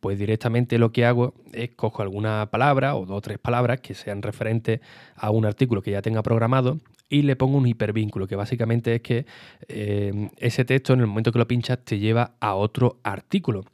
pues 0.00 0.18
directamente 0.18 0.78
lo 0.78 0.92
que 0.92 1.04
hago 1.04 1.34
es 1.52 1.70
cojo 1.70 2.02
alguna 2.02 2.48
palabra 2.50 2.94
o 2.94 3.06
dos 3.06 3.18
o 3.18 3.20
tres 3.20 3.38
palabras 3.38 3.80
que 3.80 3.94
sean 3.94 4.22
referentes 4.22 4.80
a 5.16 5.30
un 5.30 5.44
artículo 5.44 5.82
que 5.82 5.90
ya 5.90 6.02
tenga 6.02 6.22
programado 6.22 6.78
y 7.08 7.22
le 7.22 7.36
pongo 7.36 7.56
un 7.56 7.66
hipervínculo, 7.66 8.26
que 8.26 8.36
básicamente 8.36 8.96
es 8.96 9.02
que 9.02 9.26
eh, 9.68 10.30
ese 10.36 10.64
texto 10.64 10.92
en 10.92 11.00
el 11.00 11.06
momento 11.06 11.32
que 11.32 11.38
lo 11.38 11.48
pinchas 11.48 11.78
te 11.84 11.98
lleva 11.98 12.32
a 12.40 12.54
otro 12.54 12.98
artículo. 13.02 13.64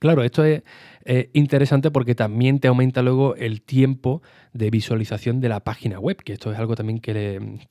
Claro, 0.00 0.22
esto 0.22 0.44
es 0.44 0.62
interesante 1.32 1.90
porque 1.90 2.14
también 2.14 2.60
te 2.60 2.68
aumenta 2.68 3.02
luego 3.02 3.36
el 3.36 3.62
tiempo 3.62 4.22
de 4.52 4.70
visualización 4.70 5.40
de 5.40 5.48
la 5.48 5.60
página 5.60 5.98
web, 5.98 6.16
que 6.16 6.32
esto 6.32 6.52
es 6.52 6.58
algo 6.58 6.76
también 6.76 7.00
que 7.00 7.12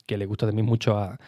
le, 0.06 0.26
gusta 0.26 0.46
también 0.46 0.66
mucho 0.66 0.98
a, 0.98 1.18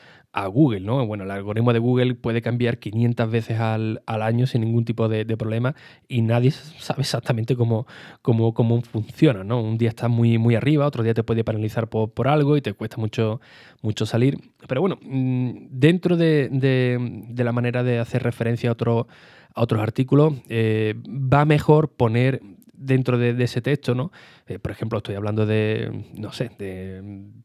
Google, 0.52 0.80
¿no? 0.80 1.06
Bueno, 1.06 1.24
el 1.24 1.30
algoritmo 1.30 1.72
de 1.72 1.78
Google 1.78 2.14
puede 2.14 2.42
cambiar 2.42 2.76
500 2.76 3.30
veces 3.30 3.58
al, 3.58 4.02
año 4.06 4.46
sin 4.46 4.60
ningún 4.60 4.84
tipo 4.84 5.08
de, 5.08 5.24
problema 5.34 5.74
y 6.08 6.20
nadie 6.20 6.50
sabe 6.50 7.00
exactamente 7.00 7.56
cómo, 7.56 7.86
cómo, 8.20 8.52
cómo, 8.52 8.82
funciona, 8.82 9.44
¿no? 9.44 9.62
Un 9.62 9.78
día 9.78 9.88
estás 9.88 10.10
muy, 10.10 10.36
muy 10.36 10.54
arriba, 10.54 10.86
otro 10.86 11.02
día 11.02 11.14
te 11.14 11.22
puede 11.22 11.42
paralizar 11.42 11.88
por, 11.88 12.10
por 12.10 12.28
algo 12.28 12.54
y 12.58 12.60
te 12.60 12.74
cuesta 12.74 12.98
mucho, 12.98 13.40
mucho 13.80 14.04
salir. 14.04 14.38
Pero 14.68 14.82
bueno, 14.82 14.98
mm, 15.00 15.68
dentro 15.70 16.18
de, 16.18 16.50
de, 16.50 17.44
la 17.44 17.52
manera 17.52 17.82
de 17.82 17.98
hacer 17.98 18.22
referencia 18.22 18.68
a, 18.68 18.72
otro, 18.74 19.08
a 19.56 19.62
otros 19.62 19.82
artículos, 19.82 20.34
eh, 20.48 20.94
va 21.04 21.44
mejor 21.44 21.88
poner 21.88 22.40
dentro 22.76 23.18
de, 23.18 23.42
ese 23.42 23.60
texto, 23.60 23.94
¿no? 23.94 24.12
Eh, 24.46 24.58
por 24.58 24.70
ejemplo, 24.70 24.98
estoy 24.98 25.14
hablando 25.14 25.46
de, 25.46 26.04
no 26.14 26.32
sé, 26.32 26.50
de, 26.58 27.02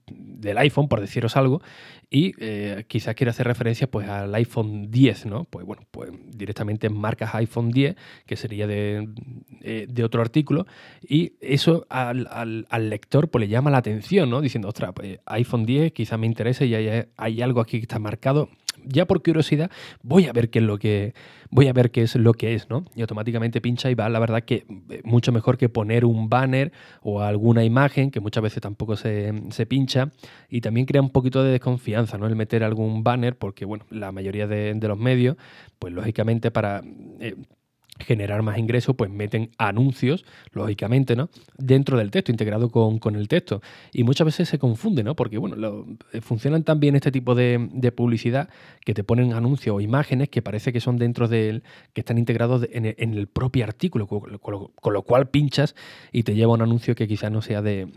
del 0.07 0.57
iPhone, 0.57 0.87
por 0.87 0.99
deciros 0.99 1.37
algo, 1.37 1.61
y 2.09 2.33
eh, 2.39 2.83
quizás 2.87 3.15
quiera 3.15 3.31
hacer 3.31 3.47
referencia 3.47 3.89
pues 3.89 4.07
al 4.07 4.35
iPhone 4.35 4.91
10, 4.91 5.25
¿no? 5.27 5.45
Pues 5.45 5.65
bueno, 5.65 5.83
pues 5.89 6.11
directamente 6.27 6.89
marcas 6.89 7.33
iPhone 7.35 7.71
10, 7.71 7.95
que 8.25 8.35
sería 8.35 8.67
de, 8.67 9.07
eh, 9.61 10.03
otro 10.03 10.21
artículo, 10.21 10.67
y 11.01 11.33
eso 11.39 11.85
al, 11.89 12.67
lector 12.89 13.29
pues 13.29 13.41
le 13.41 13.47
llama 13.47 13.71
la 13.71 13.77
atención, 13.77 14.29
¿no? 14.29 14.41
Diciendo, 14.41 14.67
ostras, 14.67 14.91
pues 14.93 15.19
iPhone 15.25 15.65
10 15.65 15.93
quizás 15.93 16.19
me 16.19 16.27
interese 16.27 16.65
y 16.65 16.75
hay, 16.75 17.05
hay 17.15 17.41
algo 17.41 17.61
aquí 17.61 17.77
que 17.77 17.83
está 17.83 17.99
marcado 17.99 18.49
ya 18.85 19.05
por 19.05 19.21
curiosidad, 19.23 19.71
voy 20.03 20.27
a 20.27 20.33
ver 20.33 20.50
qué 20.50 20.59
es 20.59 20.65
lo 20.65 20.77
que 20.77 21.13
voy 21.51 21.67
a 21.67 21.73
ver 21.73 21.91
qué 21.91 22.01
es 22.03 22.15
lo 22.15 22.33
que 22.33 22.53
es, 22.53 22.69
¿no? 22.69 22.85
Y 22.95 23.01
automáticamente 23.01 23.61
pincha 23.61 23.91
y 23.91 23.95
va, 23.95 24.09
la 24.09 24.19
verdad 24.19 24.43
que 24.43 24.65
eh, 24.89 25.01
mucho 25.03 25.31
mejor 25.31 25.57
que 25.57 25.69
poner 25.69 26.05
un 26.05 26.29
banner 26.29 26.71
o 27.01 27.21
alguna 27.21 27.63
imagen, 27.63 28.09
que 28.09 28.19
muchas 28.19 28.41
veces 28.41 28.61
tampoco 28.61 28.95
se, 28.95 29.33
pincha, 29.67 30.11
y 30.50 30.61
también 30.61 30.85
crea 30.85 31.01
un 31.01 31.09
poquito 31.09 31.43
de 31.43 31.51
desconfianza, 31.51 32.17
¿no? 32.17 32.25
El 32.25 32.35
meter 32.35 32.63
algún 32.63 33.03
banner, 33.03 33.38
porque 33.38 33.65
bueno, 33.65 33.85
la 33.89 34.11
mayoría 34.11 34.47
de, 34.47 34.73
de 34.73 34.88
los 34.88 34.97
medios, 34.97 35.35
pues 35.77 35.93
lógicamente 35.93 36.51
para 36.51 36.81
eh, 37.19 37.35
generar 38.01 38.41
más 38.41 38.58
ingresos, 38.58 38.96
pues 38.96 39.10
meten 39.10 39.51
anuncios, 39.58 40.25
lógicamente, 40.53 41.15
¿no? 41.15 41.29
Dentro 41.58 41.98
del 41.98 42.12
texto, 42.12 42.31
integrado 42.31 42.70
con, 42.70 43.15
el 43.15 43.27
texto. 43.27 43.62
Y 43.93 44.03
muchas 44.03 44.25
veces 44.25 44.50
se 44.50 44.60
confunde, 44.60 45.03
¿no? 45.03 45.15
Porque, 45.15 45.38
bueno, 45.38 45.86
eh, 46.13 46.22
funcionan 46.22 46.63
tan 46.63 46.79
bien 46.79 46.96
este 46.96 47.12
tipo 47.12 47.36
de, 47.36 47.91
publicidad 47.96 48.50
que 48.86 48.93
te 48.93 49.03
ponen 49.03 49.34
anuncios 49.34 49.75
o 49.75 49.81
imágenes 49.81 50.29
que 50.29 50.41
parece 50.41 50.72
que 50.72 50.79
son 50.79 50.98
dentro 50.98 51.27
del, 51.27 51.63
que 51.93 52.01
están 52.01 52.17
integrados 52.17 52.67
en, 52.72 52.86
el, 52.86 53.27
propio 53.27 53.65
artículo, 53.65 54.08
con, 54.08 54.93
lo, 54.93 55.01
cual 55.01 55.29
pinchas 55.29 55.75
y 56.12 56.24
te 56.24 56.36
lleva 56.36 56.51
a 56.51 56.55
un 56.55 56.62
anuncio 56.62 56.96
que 56.96 57.08
quizás 57.08 57.31
no 57.31 57.41
sea 57.41 57.62
de, 57.62 57.88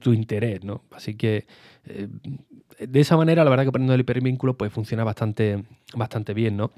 tu 0.00 0.12
interés, 0.12 0.64
¿no? 0.64 0.82
Así 0.92 1.14
que 1.14 1.46
eh, 1.86 2.08
de 2.78 3.00
esa 3.00 3.16
manera, 3.16 3.44
la 3.44 3.50
verdad 3.50 3.64
que 3.64 3.72
poniendo 3.72 3.94
el 3.94 4.00
hipervínculo, 4.00 4.56
pues 4.56 4.72
funciona 4.72 5.04
bastante, 5.04 5.64
bastante 5.94 6.34
bien, 6.34 6.56
¿no? 6.56 6.70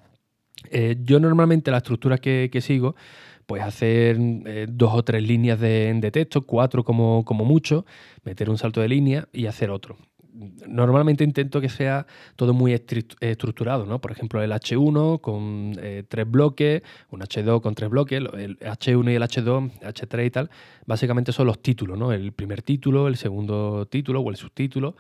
Eh, 0.70 0.96
yo 1.02 1.20
normalmente 1.20 1.70
la 1.70 1.78
estructura 1.78 2.18
que, 2.18 2.61
sigo, 2.61 2.96
pues 3.46 3.62
hacer 3.62 4.16
eh, 4.46 4.66
dos 4.68 4.92
o 4.94 5.02
tres 5.02 5.23
líneas 5.23 5.61
de, 5.61 6.11
texto, 6.12 6.42
cuatro 6.42 6.84
como, 6.84 7.25
como, 7.25 7.44
mucho, 7.44 7.84
meter 8.25 8.50
un 8.50 8.58
salto 8.58 8.80
de 8.80 8.88
línea 8.88 9.28
y 9.32 9.46
hacer 9.46 9.70
otro. 9.70 9.96
Normalmente 10.66 11.23
intento 11.23 11.61
que 11.61 11.68
sea 11.68 12.06
todo 12.34 12.54
muy 12.54 12.73
estructurado, 12.73 13.87
¿no? 13.87 14.00
Por 14.00 14.11
ejemplo, 14.11 14.42
el 14.42 14.50
H1 14.50 15.20
con 15.20 15.76
eh, 15.80 16.02
tres 16.08 16.28
bloques, 16.28 16.82
un 17.11 17.20
H2 17.20 17.61
con 17.61 17.76
tres 17.76 17.88
bloques, 17.88 18.20
el 18.20 18.58
H1 18.58 19.12
y 19.12 19.14
el 19.14 19.23
H2, 19.23 19.80
H3 19.80 20.26
y 20.26 20.30
tal, 20.30 20.50
básicamente 20.87 21.30
son 21.30 21.46
los 21.46 21.62
títulos, 21.62 21.96
¿no? 21.96 22.12
El 22.12 22.32
primer 22.32 22.62
título, 22.62 23.06
el 23.06 23.14
segundo 23.14 23.87
título 23.87 24.23
o 24.23 24.30
el 24.30 24.37
subtítulo 24.37 24.96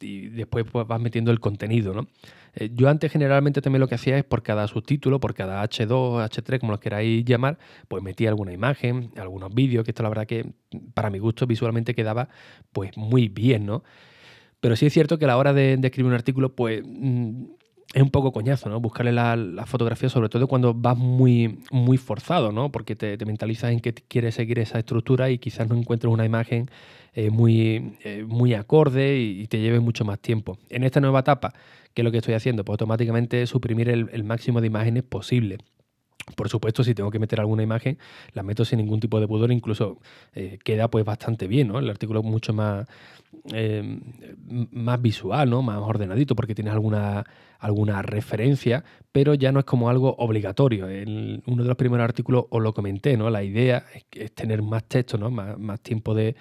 y 0.00 0.28
después 0.28 0.66
vas 0.72 1.00
metiendo 1.00 1.30
el 1.30 1.40
contenido, 1.40 1.94
¿no? 1.94 2.06
Eh, 2.54 2.70
yo 2.74 2.88
antes 2.88 3.12
generalmente 3.12 3.60
también 3.60 3.80
lo 3.80 3.88
que 3.88 3.94
hacía 3.94 4.18
es 4.18 4.24
por 4.24 4.42
cada 4.42 4.66
subtítulo, 4.66 5.20
por 5.20 5.34
cada 5.34 5.62
H2, 5.62 6.28
H3, 6.28 6.58
como 6.58 6.72
los 6.72 6.80
queráis 6.80 7.24
llamar, 7.24 7.58
pues 7.88 8.02
metía 8.02 8.28
alguna 8.28 8.52
imagen, 8.52 9.10
algunos 9.16 9.54
vídeos, 9.54 9.84
que 9.84 9.92
esto 9.92 10.02
la 10.02 10.08
verdad 10.08 10.26
que 10.26 10.52
para 10.94 11.10
mi 11.10 11.18
gusto 11.18 11.46
visualmente 11.46 11.94
quedaba 11.94 12.28
pues 12.72 12.96
muy 12.96 13.28
bien, 13.28 13.66
¿no? 13.66 13.84
Pero 14.60 14.76
sí 14.76 14.86
es 14.86 14.92
cierto 14.92 15.18
que 15.18 15.24
a 15.24 15.28
la 15.28 15.38
hora 15.38 15.52
de, 15.52 15.74
escribir 15.74 16.06
un 16.06 16.14
artículo, 16.14 16.54
pues 16.54 16.82
mm, 16.84 17.44
es 17.94 18.02
un 18.02 18.10
poco 18.10 18.32
coñazo, 18.32 18.68
¿no? 18.68 18.80
Buscarle 18.80 19.12
la, 19.12 19.64
fotografía, 19.66 20.08
sobre 20.08 20.28
todo 20.28 20.46
cuando 20.48 20.74
vas 20.74 20.96
muy, 20.96 21.60
muy 21.70 21.96
forzado, 21.96 22.52
¿no? 22.52 22.70
Porque 22.70 22.94
te, 22.96 23.16
te 23.16 23.24
mentalizas 23.24 23.72
en 23.72 23.80
que 23.80 23.94
quieres 23.94 24.34
seguir 24.34 24.58
esa 24.58 24.78
estructura 24.78 25.30
y 25.30 25.38
quizás 25.38 25.68
no 25.68 25.76
encuentres 25.76 26.12
una 26.12 26.24
imagen 26.24 26.70
eh, 27.14 27.30
muy, 27.30 27.96
eh, 28.04 28.24
muy 28.26 28.54
acorde 28.54 29.18
y, 29.18 29.46
te 29.48 29.60
lleve 29.60 29.80
mucho 29.80 30.04
más 30.04 30.20
tiempo. 30.20 30.58
En 30.68 30.84
esta 30.84 31.00
nueva 31.00 31.20
etapa, 31.20 31.52
¿qué 31.92 32.02
es 32.02 32.04
lo 32.04 32.12
que 32.12 32.18
estoy 32.18 32.34
haciendo? 32.34 32.64
Pues 32.64 32.74
automáticamente 32.74 33.46
suprimir 33.46 33.88
el, 33.88 34.24
máximo 34.24 34.60
de 34.60 34.68
imágenes 34.68 35.02
posible. 35.02 35.58
Por 36.36 36.48
supuesto, 36.48 36.84
si 36.84 36.94
tengo 36.94 37.10
que 37.10 37.18
meter 37.18 37.40
alguna 37.40 37.62
imagen, 37.62 37.98
la 38.34 38.42
meto 38.42 38.64
sin 38.64 38.78
ningún 38.78 39.00
tipo 39.00 39.20
de 39.20 39.26
pudor, 39.26 39.50
incluso 39.52 39.98
eh, 40.34 40.58
queda 40.62 40.88
pues 40.88 41.04
bastante 41.04 41.46
bien, 41.46 41.68
¿no? 41.68 41.78
El 41.78 41.88
artículo 41.90 42.20
es 42.20 42.26
mucho 42.26 42.52
más, 42.52 42.86
más 44.72 45.02
visual, 45.02 45.48
¿no? 45.50 45.62
Más 45.62 45.78
ordenadito, 45.78 46.36
porque 46.36 46.54
tienes 46.54 46.72
alguna, 46.72 47.24
alguna 47.58 48.02
referencia, 48.02 48.84
pero 49.12 49.34
ya 49.34 49.50
no 49.50 49.60
es 49.60 49.64
como 49.64 49.88
algo 49.88 50.14
obligatorio. 50.18 50.88
En 50.88 51.42
uno 51.46 51.62
de 51.62 51.68
los 51.68 51.76
primeros 51.76 52.04
artículos 52.04 52.44
os 52.50 52.62
lo 52.62 52.74
comenté, 52.74 53.16
¿no? 53.16 53.30
La 53.30 53.42
idea 53.42 53.84
es, 54.12 54.32
tener 54.32 54.62
más 54.62 54.84
texto, 54.84 55.18
¿no? 55.18 55.30
más 55.30 55.80
tiempo 55.80 56.14
de, 56.14 56.36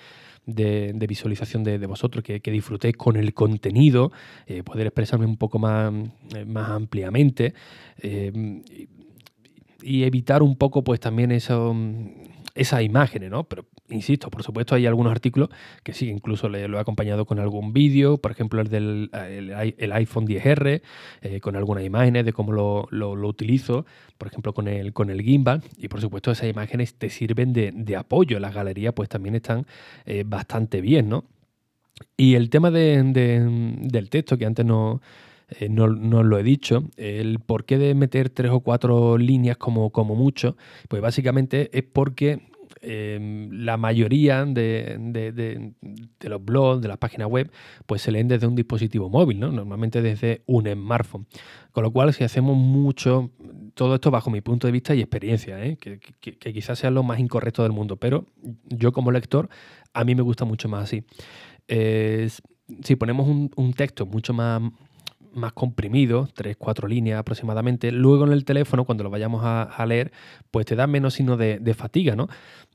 de, 0.56 1.08
visualización 1.08 1.64
de, 1.64 1.78
vosotros, 1.86 2.24
que, 2.24 2.52
disfrutéis 2.52 2.96
con 2.96 3.16
el 3.16 3.34
contenido, 3.34 4.12
eh, 4.48 4.64
poder 4.64 4.88
expresarme 4.88 5.26
un 5.26 5.38
poco 5.38 5.60
más, 5.60 5.94
eh, 6.36 6.46
más 6.46 6.70
ampliamente 6.70 7.54
eh, 8.02 8.62
y 9.82 10.04
evitar 10.04 10.44
un 10.44 10.56
poco 10.56 10.84
pues 10.84 11.00
también 11.00 11.32
eso, 11.32 11.76
esas 12.56 12.82
imágenes, 12.82 13.30
¿no? 13.32 13.46
Pero 13.46 13.66
insisto, 13.90 14.30
por 14.30 14.44
supuesto 14.44 14.76
hay 14.76 14.86
algunos 14.86 15.12
artículos 15.12 15.50
que 15.84 15.94
sí, 15.94 16.10
incluso 16.10 16.50
le, 16.50 16.68
lo 16.68 16.78
he 16.78 16.82
acompañado 16.82 17.26
con 17.26 17.40
algún 17.40 17.74
vídeo, 17.74 18.18
por 18.18 18.32
ejemplo 18.32 18.62
el 18.62 18.68
del 18.68 19.10
el, 19.14 19.92
iPhone 19.94 20.28
10R, 20.28 20.82
eh, 21.22 21.40
con 21.40 21.56
algunas 21.56 21.84
imágenes 21.84 22.26
de 22.26 22.34
cómo 22.34 22.52
lo, 22.52 22.88
lo, 22.92 23.28
utilizo, 23.28 23.86
por 24.18 24.28
ejemplo 24.28 24.54
con 24.54 24.68
el, 24.68 24.94
con 24.94 25.10
el 25.10 25.22
gimbal, 25.22 25.64
y 25.78 25.88
por 25.88 26.02
supuesto 26.02 26.32
esas 26.32 26.50
imágenes 26.50 26.96
te 26.96 27.10
sirven 27.10 27.54
de, 27.54 27.72
de 27.74 27.96
apoyo, 27.96 28.40
las 28.40 28.54
galerías 28.54 28.94
pues 28.94 29.10
también 29.10 29.36
están 29.36 29.66
eh, 30.06 30.24
bastante 30.26 30.82
bien, 30.82 31.10
¿no? 31.10 31.26
Y 32.16 32.36
el 32.36 32.50
tema 32.50 32.72
de, 32.72 33.04
del 33.04 34.10
texto, 34.10 34.38
que 34.38 34.46
antes 34.46 34.66
no, 34.66 35.02
eh, 35.60 35.70
no, 35.70 35.88
no, 35.88 36.24
lo 36.24 36.38
he 36.38 36.44
dicho, 36.44 36.84
el 36.98 37.40
porqué 37.40 37.78
de 37.78 37.96
meter 37.96 38.30
tres 38.30 38.52
o 38.52 38.60
cuatro 38.60 39.18
líneas 39.18 39.58
como, 39.58 39.92
como 39.92 40.16
mucho, 40.16 40.58
pues 40.88 41.02
básicamente 41.02 41.70
es 41.78 41.84
porque 41.84 42.50
Em, 42.82 43.50
la 43.66 43.76
mayoría 43.76 44.46
de, 44.46 45.74
los 46.22 46.46
blogs, 46.46 46.82
de 46.82 46.88
las 46.88 46.98
páginas 46.98 47.28
web, 47.28 47.52
pues 47.86 48.02
se 48.02 48.12
leen 48.12 48.30
desde 48.30 48.48
un 48.48 48.56
dispositivo 48.56 49.10
móvil, 49.10 49.40
¿no? 49.40 49.52
normalmente 49.52 50.02
desde 50.02 50.44
un 50.46 50.66
smartphone. 50.66 51.28
Con 51.72 51.84
lo 51.84 51.92
cual, 51.92 52.14
si 52.14 52.24
hacemos 52.24 52.56
mucho, 52.56 53.32
todo 53.74 53.96
esto 53.96 54.12
bajo 54.12 54.30
mi 54.30 54.42
punto 54.42 54.68
de 54.68 54.72
vista 54.72 54.96
y 54.96 55.02
experiencia, 55.02 55.64
¿eh? 55.64 55.78
que, 55.78 56.00
quizás 56.54 56.80
sea 56.80 56.90
lo 56.90 57.04
más 57.04 57.20
incorrecto 57.20 57.64
del 57.64 57.74
mundo, 57.74 57.98
pero 57.98 58.28
yo 58.70 58.94
como 58.94 59.12
lector, 59.12 59.50
a 59.94 60.04
mí 60.06 60.16
me 60.16 60.22
gusta 60.22 60.46
mucho 60.46 60.70
más 60.70 60.84
así. 60.84 61.04
si 61.68 62.96
ponemos 62.96 63.28
un 63.28 63.74
texto 63.74 64.06
mucho 64.06 64.34
más 64.34 64.62
más 65.34 65.54
comprimido, 65.54 66.28
3, 66.34 66.58
4 66.58 66.88
líneas 66.88 67.20
aproximadamente. 67.20 67.92
Luego 67.92 68.26
en 68.26 68.34
el 68.34 68.46
teléfono, 68.46 68.86
cuando 68.86 69.04
lo 69.04 69.10
vayamos 69.10 69.42
a, 69.44 69.86
leer, 69.86 70.12
pues 70.52 70.66
te 70.66 70.76
da 70.76 70.88
menos 70.88 71.14
signo 71.14 71.38
de, 71.38 71.74
fatiga, 71.74 72.16
¿no? 72.16 72.28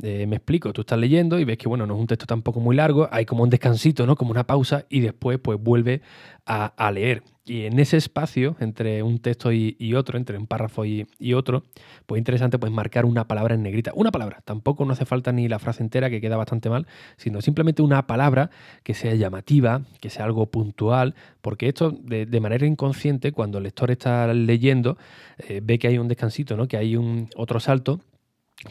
Eh, 0.02 0.26
me 0.26 0.36
explico, 0.36 0.72
tú 0.72 0.82
estás 0.82 0.98
leyendo 0.98 1.38
y 1.38 1.44
ves 1.44 1.58
que, 1.58 1.68
bueno, 1.68 1.86
no 1.86 1.94
es 1.94 2.00
un 2.00 2.06
texto 2.06 2.26
tampoco 2.26 2.60
muy 2.60 2.76
largo, 2.76 3.08
hay 3.10 3.26
como 3.26 3.42
un 3.42 3.50
descansito, 3.50 4.06
¿no? 4.06 4.16
Como 4.16 4.30
una 4.30 4.46
pausa 4.46 4.86
y 4.88 5.00
después 5.00 5.38
pues 5.38 5.58
vuelve 5.60 6.00
a 6.46 6.90
leer. 6.92 7.22
Y 7.46 7.66
en 7.66 7.78
ese 7.78 7.98
espacio, 7.98 8.56
entre 8.60 9.02
un 9.02 9.18
texto 9.18 9.52
y, 9.52 9.94
otro, 9.94 10.16
entre 10.16 10.38
un 10.38 10.46
párrafo 10.46 10.86
y, 10.86 11.34
otro, 11.34 11.64
pues 12.06 12.18
interesante 12.18 12.58
pues 12.58 12.72
marcar 12.72 13.04
una 13.04 13.28
palabra 13.28 13.54
en 13.54 13.62
negrita. 13.62 13.92
Una 13.94 14.10
palabra, 14.10 14.40
tampoco 14.46 14.86
no 14.86 14.94
hace 14.94 15.04
falta 15.04 15.30
ni 15.30 15.46
la 15.46 15.58
frase 15.58 15.82
entera, 15.82 16.08
que 16.08 16.22
queda 16.22 16.38
bastante 16.38 16.70
mal, 16.70 16.86
sino 17.18 17.42
simplemente 17.42 17.82
una 17.82 18.06
palabra 18.06 18.48
que 18.82 18.94
sea 18.94 19.14
llamativa, 19.14 19.82
que 20.00 20.08
sea 20.08 20.24
algo 20.24 20.46
puntual, 20.46 21.14
porque 21.42 21.68
esto 21.68 21.90
de, 21.90 22.40
manera 22.40 22.66
inconsciente, 22.66 23.32
cuando 23.32 23.58
el 23.58 23.64
lector 23.64 23.90
está 23.90 24.32
leyendo, 24.32 24.96
eh, 25.36 25.60
ve 25.62 25.78
que 25.78 25.88
hay 25.88 25.98
un 25.98 26.08
descansito, 26.08 26.56
¿no? 26.56 26.66
que 26.66 26.78
hay 26.78 26.96
un 26.96 27.28
otro 27.36 27.60
salto, 27.60 28.00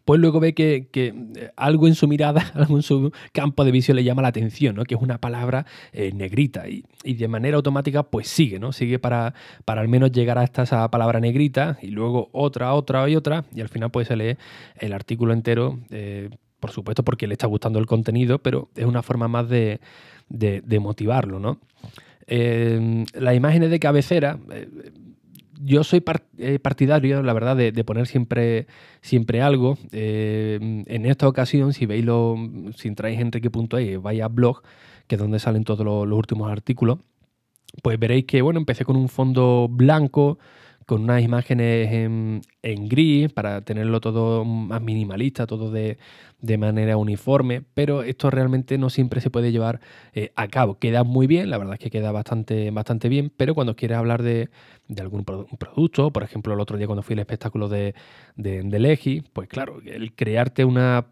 pues 0.05 0.19
luego 0.19 0.39
ve 0.39 0.53
que, 0.53 0.89
eh, 0.93 1.51
algo 1.55 1.87
en 1.87 1.95
su 1.95 2.07
mirada, 2.07 2.51
algo 2.55 2.75
en 2.75 2.83
su 2.83 3.11
campo 3.31 3.63
de 3.63 3.71
visión 3.71 3.95
le 3.95 4.03
llama 4.03 4.21
la 4.21 4.29
atención, 4.29 4.75
¿no? 4.75 4.83
que 4.83 4.95
es 4.95 5.01
una 5.01 5.19
palabra 5.19 5.65
eh, 5.91 6.11
negrita 6.13 6.67
y, 6.67 6.83
de 7.03 7.27
manera 7.27 7.57
automática 7.57 8.03
pues 8.03 8.27
sigue, 8.27 8.59
¿no? 8.59 8.71
sigue 8.71 8.99
para, 8.99 9.33
para 9.65 9.81
al 9.81 9.87
menos 9.87 10.11
llegar 10.11 10.37
hasta 10.37 10.63
esa 10.63 10.89
palabra 10.89 11.19
negrita 11.19 11.77
y 11.81 11.87
luego 11.87 12.29
otra, 12.31 12.73
otra 12.73 13.07
y 13.09 13.15
otra 13.15 13.45
y 13.53 13.61
al 13.61 13.69
final 13.69 13.91
pues 13.91 14.07
se 14.07 14.15
lee 14.15 14.37
el 14.79 14.93
artículo 14.93 15.33
entero, 15.33 15.79
eh, 15.89 16.29
por 16.59 16.71
supuesto 16.71 17.03
porque 17.03 17.27
le 17.27 17.33
está 17.33 17.47
gustando 17.47 17.79
el 17.79 17.85
contenido, 17.85 18.39
pero 18.39 18.69
es 18.75 18.85
una 18.85 19.03
forma 19.03 19.27
más 19.27 19.49
de, 19.49 19.79
motivarlo. 20.79 21.39
¿no? 21.39 21.59
las 22.25 23.35
imágenes 23.35 23.69
de 23.69 23.79
cabecera 23.79 24.39
yo 25.61 25.83
soy 25.83 26.03
eh, 26.37 26.59
partidario, 26.59 27.21
la 27.21 27.33
verdad, 27.33 27.55
de, 27.55 27.83
poner 27.83 28.07
siempre, 28.07 28.67
siempre 29.01 29.41
algo. 29.41 29.77
Eh, 29.91 30.83
en 30.85 31.05
esta 31.05 31.27
ocasión, 31.27 31.73
si 31.73 31.85
veis 31.85 32.05
lo, 32.05 32.35
si 32.75 32.87
entráis 32.87 33.19
en 33.19 33.27
enrique.es, 33.27 34.01
vaya 34.01 34.25
a 34.25 34.29
blog, 34.29 34.61
que 35.07 35.15
es 35.15 35.21
donde 35.21 35.39
salen 35.39 35.63
todos 35.63 35.85
los, 35.85 36.17
últimos 36.17 36.51
artículos, 36.51 36.99
pues 37.81 37.99
veréis 37.99 38.25
que, 38.25 38.41
bueno, 38.41 38.59
empecé 38.59 38.85
con 38.85 38.95
un 38.95 39.09
fondo 39.09 39.67
blanco, 39.69 40.37
con 40.85 41.03
unas 41.03 41.21
imágenes 41.21 41.91
en, 41.91 42.41
gris 42.87 43.31
para 43.31 43.61
tenerlo 43.61 44.01
todo 44.01 44.45
más 44.45 44.81
minimalista, 44.81 45.47
todo 45.47 45.71
de, 45.71 45.97
manera 46.57 46.97
uniforme, 46.97 47.63
pero 47.73 48.03
esto 48.03 48.29
realmente 48.29 48.77
no 48.77 48.89
siempre 48.89 49.21
se 49.21 49.29
puede 49.29 49.51
llevar 49.51 49.79
eh, 50.13 50.31
a 50.35 50.47
cabo. 50.47 50.77
Queda 50.77 51.03
muy 51.03 51.27
bien, 51.27 51.49
la 51.49 51.57
verdad 51.57 51.75
es 51.75 51.79
que 51.79 51.89
queda 51.89 52.11
bastante, 52.11 52.71
bastante 52.71 53.09
bien, 53.09 53.31
pero 53.35 53.55
cuando 53.55 53.75
quieres 53.75 53.97
hablar 53.97 54.23
de, 54.23 54.49
algún 54.99 55.23
producto, 55.23 56.11
por 56.11 56.23
ejemplo, 56.23 56.53
el 56.53 56.59
otro 56.59 56.77
día 56.77 56.87
cuando 56.87 57.03
fui 57.03 57.13
al 57.13 57.19
espectáculo 57.19 57.69
de, 57.69 57.95
de, 58.35 58.63
de 58.63 58.79
Legi, 58.79 59.23
pues 59.33 59.47
claro, 59.47 59.81
el 59.85 60.13
crearte 60.13 60.65
una 60.65 61.07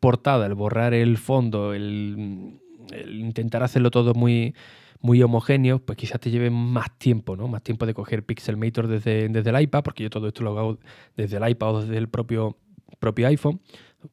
portada, 0.00 0.46
el 0.46 0.54
borrar 0.54 0.94
el 0.94 1.16
fondo, 1.18 1.74
el, 1.74 2.60
intentar 3.08 3.62
hacerlo 3.62 3.90
todo 3.90 4.14
muy, 4.14 4.54
muy 5.00 5.22
homogéneo, 5.22 5.78
pues 5.78 5.98
quizás 5.98 6.20
te 6.20 6.30
lleve 6.30 6.50
más 6.50 6.98
tiempo, 6.98 7.36
¿no? 7.36 7.48
Más 7.48 7.62
tiempo 7.62 7.86
de 7.86 7.94
coger 7.94 8.24
Pixelmator 8.24 8.88
desde, 8.88 9.28
desde 9.28 9.50
el 9.50 9.60
iPad, 9.60 9.82
porque 9.82 10.02
yo 10.02 10.10
todo 10.10 10.28
esto 10.28 10.42
lo 10.42 10.58
hago 10.58 10.78
desde 11.16 11.36
el 11.36 11.48
iPad 11.48 11.74
o 11.74 11.80
desde 11.82 11.98
el 11.98 12.08
propio, 12.08 12.56
propio 12.98 13.26
iPhone 13.28 13.60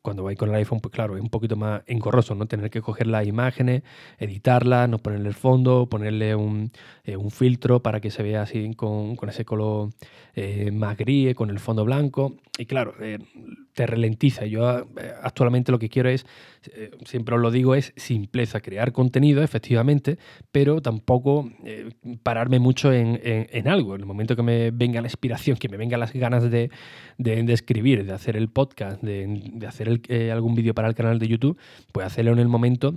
cuando 0.02 0.24
vais 0.24 0.38
con 0.38 0.50
el 0.50 0.56
iPhone, 0.56 0.80
pues 0.80 0.94
claro, 0.94 1.16
es 1.16 1.22
un 1.22 1.30
poquito 1.30 1.56
más 1.56 1.84
engorroso, 1.86 2.36
¿no? 2.36 2.48
Tener 2.48 2.70
que 2.70 2.82
coger 2.82 3.08
las 3.08 3.28
imágenes, 3.28 3.84
editarlas, 4.18 4.90
no 4.90 4.98
ponerle 4.98 5.28
el 5.30 5.34
fondo, 5.34 5.88
ponerle 5.88 6.36
un, 6.36 6.72
eh, 7.04 7.18
filtro 7.30 7.82
para 7.82 8.00
que 8.00 8.12
se 8.12 8.24
vea 8.24 8.44
así 8.44 8.74
con, 8.76 9.18
ese 9.28 9.46
color 9.46 9.90
eh, 10.36 10.72
más 10.72 10.98
gris, 10.98 11.36
con 11.36 11.50
el 11.50 11.60
fondo 11.60 11.86
blanco. 11.86 12.36
Y 12.58 12.66
claro, 12.66 12.96
eh, 13.02 13.20
te 13.74 13.86
ralentiza. 13.86 14.46
Yo 14.46 14.68
actualmente 15.22 15.72
lo 15.72 15.80
que 15.80 15.90
quiero 15.90 16.10
es, 16.10 16.26
siempre 17.06 17.36
os 17.36 17.42
lo 17.42 17.52
digo, 17.52 17.76
es 17.76 17.94
simpleza, 17.96 18.62
crear 18.62 18.92
contenido, 18.92 19.44
efectivamente, 19.44 20.18
pero 20.52 20.82
tampoco 20.82 21.50
pararme 22.24 22.60
mucho 22.60 22.94
en, 22.94 23.68
algo. 23.68 23.96
En 23.96 24.02
el 24.02 24.08
momento 24.08 24.36
que 24.36 24.44
me 24.44 24.72
venga 24.72 25.02
la 25.02 25.08
inspiración, 25.08 25.58
que 25.58 25.70
me 25.70 25.78
vengan 25.78 26.00
las 26.00 26.14
ganas 26.14 26.50
de, 26.50 26.70
escribir, 27.18 28.06
de 28.06 28.14
hacer 28.14 28.38
el 28.38 28.50
podcast, 28.50 29.02
de, 29.02 29.26
de 29.54 29.68
hacer 29.68 30.02
eh, 30.08 30.32
algún 30.32 30.56
vídeo 30.56 30.74
para 30.74 30.88
el 30.88 30.96
canal 30.96 31.20
de 31.20 31.28
YouTube, 31.28 31.58
pues 31.92 32.06
hacerlo 32.06 32.32
en 32.32 32.40
el 32.40 32.48
momento 32.48 32.94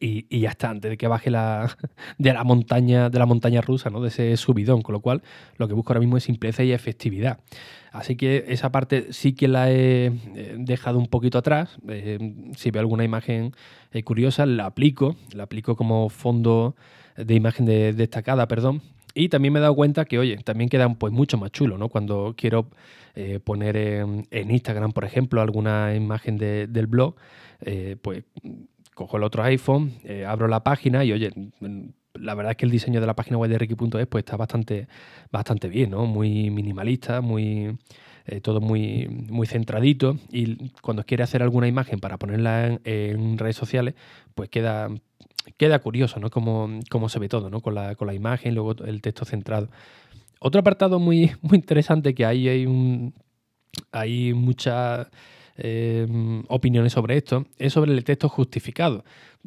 y, 0.00 0.40
ya 0.40 0.50
está, 0.50 0.70
antes 0.70 0.90
de 0.90 0.96
que 0.96 1.06
baje 1.08 1.30
la, 1.30 1.76
de 2.18 2.32
la 2.32 2.44
montaña, 2.44 3.10
de 3.10 3.18
la 3.18 3.26
montaña 3.26 3.60
rusa, 3.60 3.90
¿no? 3.90 4.00
De 4.00 4.08
ese 4.08 4.36
subidón. 4.36 4.82
Con 4.82 4.92
lo 4.92 5.00
cual, 5.00 5.22
lo 5.56 5.68
que 5.68 5.74
busco 5.74 5.92
ahora 5.92 6.00
mismo 6.00 6.16
es 6.16 6.24
simpleza 6.24 6.62
y 6.62 6.72
efectividad. 6.72 7.40
Así 7.90 8.16
que 8.16 8.44
esa 8.48 8.72
parte 8.72 9.12
sí 9.12 9.34
que 9.34 9.48
la 9.48 9.70
he 9.70 10.06
eh, 10.06 10.56
dejado 10.58 10.98
un 10.98 11.06
poquito 11.06 11.38
atrás. 11.38 11.78
Eh, 11.88 12.34
si 12.56 12.70
veo 12.70 12.80
alguna 12.80 13.04
imagen 13.04 13.52
curiosa, 14.04 14.46
la 14.46 14.66
aplico. 14.66 15.16
La 15.34 15.44
aplico 15.44 15.76
como 15.76 16.08
fondo 16.08 16.74
de 17.16 17.34
imagen 17.34 17.66
destacada, 17.66 18.48
perdón. 18.48 18.82
Y 19.14 19.28
también 19.28 19.52
me 19.52 19.58
he 19.58 19.62
dado 19.62 19.74
cuenta 19.74 20.04
que, 20.04 20.18
oye, 20.18 20.38
también 20.38 20.70
queda 20.70 20.88
pues 20.94 21.12
mucho 21.12 21.36
más 21.36 21.50
chulo, 21.50 21.76
¿no? 21.76 21.88
Cuando 21.88 22.34
quiero 22.36 22.68
eh, 23.14 23.40
poner 23.40 23.76
en, 23.76 24.26
Instagram, 24.50 24.92
por 24.92 25.04
ejemplo, 25.04 25.42
alguna 25.42 25.94
imagen 25.94 26.38
del 26.38 26.86
blog, 26.86 27.16
eh, 27.60 27.96
pues 28.00 28.24
cojo 28.94 29.16
el 29.16 29.22
otro 29.22 29.42
iPhone, 29.42 29.92
eh, 30.04 30.24
abro 30.26 30.48
la 30.48 30.62
página 30.62 31.04
y, 31.04 31.12
oye, 31.12 31.30
la 32.14 32.34
verdad 32.34 32.52
es 32.52 32.56
que 32.56 32.66
el 32.66 32.70
diseño 32.70 33.00
de 33.00 33.06
la 33.06 33.14
página 33.14 33.38
web 33.38 33.50
de 33.50 33.58
Ricky.es 33.58 34.06
pues 34.06 34.22
está 34.22 34.36
bastante, 34.36 34.88
bastante 35.30 35.68
bien, 35.68 35.90
¿no? 35.90 36.06
Muy 36.06 36.50
minimalista, 36.50 37.20
muy... 37.20 37.76
todo 38.42 38.60
muy, 38.60 39.08
muy 39.08 39.46
centradito 39.46 40.16
y 40.30 40.70
cuando 40.80 41.02
quiere 41.04 41.24
hacer 41.24 41.42
alguna 41.42 41.66
imagen 41.66 41.98
para 41.98 42.18
ponerla 42.18 42.78
en 42.84 43.36
redes 43.38 43.56
sociales, 43.56 43.94
pues 44.34 44.48
queda 44.48 44.88
queda 45.56 45.78
curioso, 45.80 46.20
¿no? 46.20 46.30
Cómo, 46.30 46.68
cómo, 46.90 47.08
se 47.08 47.18
ve 47.18 47.28
todo, 47.28 47.50
¿no? 47.50 47.60
Con 47.60 47.74
la, 47.74 47.94
con 47.94 48.06
la 48.06 48.14
imagen, 48.14 48.54
luego 48.54 48.72
el 48.84 49.00
texto 49.02 49.24
centrado. 49.24 49.68
Otro 50.40 50.60
apartado 50.60 50.98
muy, 50.98 51.32
muy 51.42 51.56
interesante 51.58 52.14
que 52.14 52.24
hay, 52.24 52.48
hay, 52.48 52.66
un, 52.66 53.14
hay 53.90 54.32
muchas 54.34 55.08
eh, 55.56 56.06
opiniones 56.48 56.92
sobre 56.92 57.16
esto, 57.16 57.46
es 57.58 57.72
sobre 57.72 57.92
el 57.92 58.04
texto 58.04 58.28
justificado. 58.28 59.04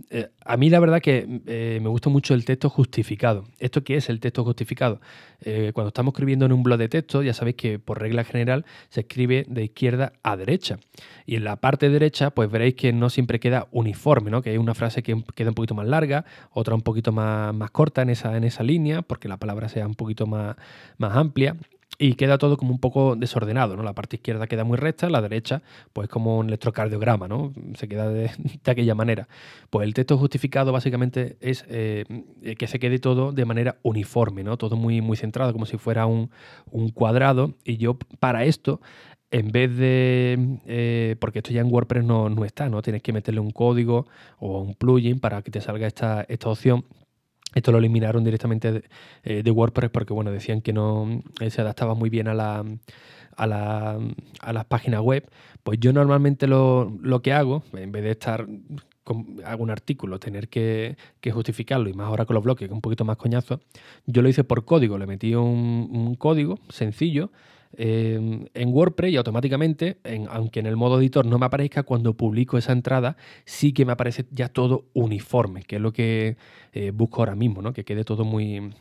Eh, 0.10 0.30
a 0.44 0.58
mí 0.58 0.70
la 0.70 0.80
verdad 0.80 1.02
que 1.02 1.42
eh, 1.46 1.80
me 1.82 1.88
gusta 1.88 2.10
mucho 2.10 2.34
el 2.34 2.44
texto 2.44 2.70
justificado. 2.70 3.46
¿Esto 3.60 3.84
qué 3.84 3.96
es 3.96 4.10
el 4.10 4.20
texto 4.20 4.44
justificado? 4.44 5.00
Eh, 5.42 5.72
cuando 5.74 5.90
estamos 5.90 6.14
escribiendo 6.14 6.46
en 6.46 6.52
un 6.52 6.64
blog 6.64 6.78
de 6.78 6.90
texto, 6.90 7.24
ya 7.24 7.34
sabéis 7.34 7.56
que 7.56 7.80
por 7.80 8.02
regla 8.02 8.26
general 8.26 8.66
se 8.90 9.02
escribe 9.02 9.46
de 9.48 9.64
izquierda 9.64 10.14
a 10.22 10.36
derecha. 10.36 10.80
Y 11.26 11.36
en 11.36 11.46
la 11.46 11.56
parte 11.56 11.90
derecha, 11.90 12.32
pues 12.32 12.52
veréis 12.52 12.76
que 12.76 12.92
no 12.92 13.10
siempre 13.10 13.40
queda 13.40 13.68
uniforme, 13.72 14.32
¿no? 14.32 14.42
Que 14.42 14.50
hay 14.50 14.58
una 14.58 14.74
frase 14.74 15.02
que 15.02 15.24
queda 15.34 15.50
un 15.50 15.56
poquito 15.56 15.76
más 15.76 15.88
larga, 15.88 16.26
otra 16.52 16.76
un 16.76 16.82
poquito 16.82 17.12
más, 17.14 17.56
más 17.56 17.72
corta 17.72 18.02
en 18.02 18.10
esa, 18.10 18.36
en 18.36 18.44
esa 18.44 18.63
línea, 18.63 19.02
porque 19.02 19.30
la 19.30 19.38
palabra 19.38 19.70
sea 19.70 19.88
un 19.88 19.96
poquito 19.96 20.28
más, 20.28 20.58
más 20.98 21.15
amplia 21.15 21.56
y 21.97 22.15
queda 22.15 22.38
todo 22.38 22.58
como 22.58 22.71
un 22.71 22.79
poco 22.79 23.15
desordenado, 23.15 23.75
¿no? 23.75 23.84
La 23.84 23.93
parte 23.93 24.17
izquierda 24.17 24.47
queda 24.47 24.63
muy 24.63 24.77
recta, 24.77 25.10
la 25.10 25.21
derecha, 25.21 25.62
pues 25.93 26.10
como 26.10 26.38
un 26.38 26.47
electrocardiograma, 26.47 27.27
¿no? 27.27 27.53
Se 27.75 27.88
queda 27.88 28.10
de, 28.10 28.31
aquella 28.65 28.95
manera. 28.95 29.27
Pues 29.69 29.88
el 29.88 29.93
texto 29.93 30.17
justificado 30.17 30.71
básicamente 30.71 31.38
es 31.39 31.65
eh, 31.69 32.05
que 32.58 32.67
se 32.67 32.79
quede 32.79 32.99
todo 32.99 33.31
de 33.31 33.45
manera 33.45 33.77
uniforme, 33.84 34.43
¿no? 34.43 34.58
Todo 34.58 34.75
muy, 34.75 35.01
muy 35.01 35.17
centrado, 35.17 35.53
como 35.53 35.65
si 35.65 35.77
fuera 35.77 36.05
un, 36.05 36.29
cuadrado. 36.93 37.55
Y 37.63 37.77
yo 37.77 37.97
para 38.19 38.45
esto 38.45 38.81
en 39.31 39.51
vez 39.51 39.75
de, 39.75 40.60
eh, 40.65 41.15
porque 41.19 41.39
esto 41.39 41.51
ya 41.51 41.62
en 41.62 41.71
WordPress 41.71 42.05
no, 42.05 42.29
no, 42.29 42.45
está, 42.45 42.69
¿no? 42.69 42.81
Tienes 42.81 43.01
que 43.01 43.12
meterle 43.12 43.39
un 43.39 43.51
código 43.51 44.08
o 44.38 44.62
un 44.62 44.75
plugin 44.75 45.19
para 45.19 45.41
que 45.41 45.51
te 45.51 45.62
salga 45.62 45.88
esta, 45.88 46.25
esta 46.29 46.49
opción. 46.49 46.86
Esto 47.56 47.72
lo 47.72 47.80
eliminaron 47.80 48.24
directamente 48.24 48.84
eh, 49.24 49.41
de, 49.41 49.52
WordPress 49.52 49.89
porque 49.89 50.13
bueno, 50.13 50.30
decían 50.30 50.62
que 50.62 50.74
no 50.74 51.24
eh, 51.39 51.50
se 51.50 51.62
adaptaba 51.62 51.96
muy 51.96 52.10
bien 52.10 52.28
a, 52.28 52.34
la, 52.34 52.63
a, 53.36 53.48
la, 53.48 54.00
a 54.41 54.54
las 54.54 54.65
páginas 54.65 55.02
web. 55.02 55.28
Pues 55.63 55.80
yo 55.80 55.94
normalmente 55.94 56.46
lo, 56.46 56.91
que 57.24 57.34
hago, 57.34 57.63
en 57.74 57.91
vez 57.91 58.04
de 58.04 58.12
estar 58.12 58.46
con, 59.04 59.38
hago 59.46 59.63
un 59.63 59.72
artículo, 59.72 60.20
tener 60.20 60.50
que, 60.50 60.98
justificarlo, 61.34 61.89
y 61.89 61.94
más 61.94 62.08
ahora 62.08 62.26
con 62.26 62.36
los 62.36 62.44
bloques, 62.44 62.68
que 62.68 62.72
es 62.72 62.76
un 62.76 62.82
poquito 62.82 63.06
más 63.06 63.18
coñazo, 63.18 63.62
yo 64.06 64.22
lo 64.22 64.30
hice 64.30 64.44
por 64.44 64.65
código, 64.65 65.00
le 65.00 65.08
metí 65.08 65.34
un, 65.34 65.89
un 65.91 66.15
código 66.15 66.60
sencillo 66.70 67.32
en 67.78 68.73
WordPress 68.73 69.12
y 69.12 69.17
automáticamente, 69.17 69.97
aunque 70.30 70.60
en 70.60 70.65
el 70.65 70.75
modo 70.75 70.99
editor 70.99 71.25
no 71.25 71.38
me 71.38 71.45
aparezca, 71.45 71.84
cuando 71.84 72.15
publico 72.15 72.58
esa 72.58 72.71
entrada 72.71 73.17
sí 73.45 73.73
que 73.73 73.86
me 73.86 73.91
aparece 73.91 74.25
ya 74.32 74.49
todo 74.49 74.86
uniforme, 74.93 75.63
que 75.63 75.75
es 75.75 75.82
lo 75.82 75.91
que 75.91 76.38
eh, 76.73 76.91
busco 76.91 77.21
ahora 77.21 77.36
mismo, 77.36 77.62
¿no? 77.62 77.73
que 77.73 77.84
quede 77.84 78.04
todo 78.04 78.23
muy 78.23 78.71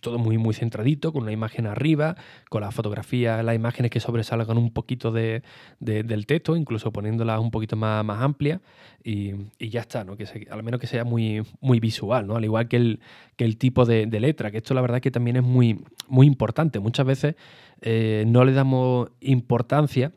todo 0.00 0.18
muy, 0.18 0.38
muy 0.38 0.54
centradito, 0.54 1.12
con 1.12 1.22
una 1.22 1.32
imagen 1.32 1.66
arriba, 1.66 2.16
con 2.48 2.62
la 2.62 2.70
fotografía, 2.70 3.42
las 3.42 3.54
imágenes 3.54 3.90
que 3.90 4.00
sobresalgan 4.00 4.56
un 4.56 4.70
poquito 4.70 5.10
de, 5.10 5.42
del 5.80 6.26
texto, 6.26 6.56
incluso 6.56 6.92
poniéndolas 6.92 7.40
un 7.40 7.50
poquito 7.50 7.76
más, 7.76 8.04
más 8.04 8.22
amplias, 8.22 8.60
y, 9.02 9.32
ya 9.58 9.80
está, 9.80 10.04
¿no? 10.04 10.16
Que 10.16 10.26
al 10.50 10.62
menos 10.62 10.80
que 10.80 10.86
sea 10.86 11.04
muy, 11.04 11.42
muy 11.60 11.80
visual, 11.80 12.26
¿no? 12.26 12.36
Al 12.36 12.44
igual 12.44 12.68
que 12.68 12.76
el, 12.76 13.00
que 13.36 13.44
el 13.44 13.56
tipo 13.56 13.84
de, 13.84 14.06
letra, 14.06 14.50
que 14.50 14.58
esto 14.58 14.74
la 14.74 14.80
verdad 14.80 15.00
que 15.00 15.10
también 15.10 15.36
es 15.36 15.42
muy, 15.42 15.80
muy 16.08 16.26
importante. 16.26 16.78
Muchas 16.78 17.06
veces 17.06 17.34
eh, 17.80 18.24
no 18.26 18.44
le 18.44 18.52
damos 18.52 19.10
importancia, 19.20 20.12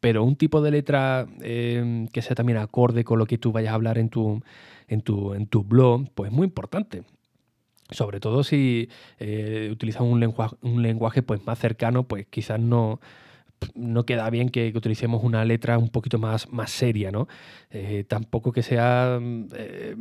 pero 0.00 0.24
un 0.24 0.36
tipo 0.36 0.60
de 0.60 0.70
letra 0.70 1.26
eh, 1.42 2.06
que 2.12 2.22
sea 2.22 2.34
también 2.34 2.58
acorde 2.58 3.04
con 3.04 3.18
lo 3.18 3.26
que 3.26 3.38
tú 3.38 3.52
vayas 3.52 3.72
a 3.72 3.74
hablar 3.74 3.98
en 3.98 4.08
tu, 4.08 4.42
en 4.88 5.02
tu, 5.02 5.34
en 5.34 5.46
tu 5.46 5.62
blog, 5.62 6.10
pues 6.14 6.30
es 6.30 6.36
muy 6.36 6.46
importante 6.46 7.02
sobre 7.92 8.20
todo 8.20 8.44
si 8.44 8.88
eh, 9.18 9.68
utilizan 9.70 10.04
un 10.06 10.20
lenguaje, 10.20 10.56
un 10.62 10.82
lenguaje 10.82 11.22
pues, 11.22 11.44
más 11.46 11.58
cercano, 11.58 12.04
pues 12.04 12.26
quizás 12.28 12.60
no, 12.60 13.00
no 13.74 14.04
queda 14.04 14.28
bien 14.30 14.48
que, 14.48 14.72
utilicemos 14.74 15.22
una 15.22 15.44
letra 15.44 15.78
un 15.78 15.88
poquito 15.88 16.18
más, 16.18 16.50
más 16.50 16.70
seria, 16.70 17.10
¿no? 17.10 17.28
Eh, 17.70 18.04
tampoco 18.08 18.52
que 18.52 18.62
sea 18.62 19.18
eh, 19.54 19.94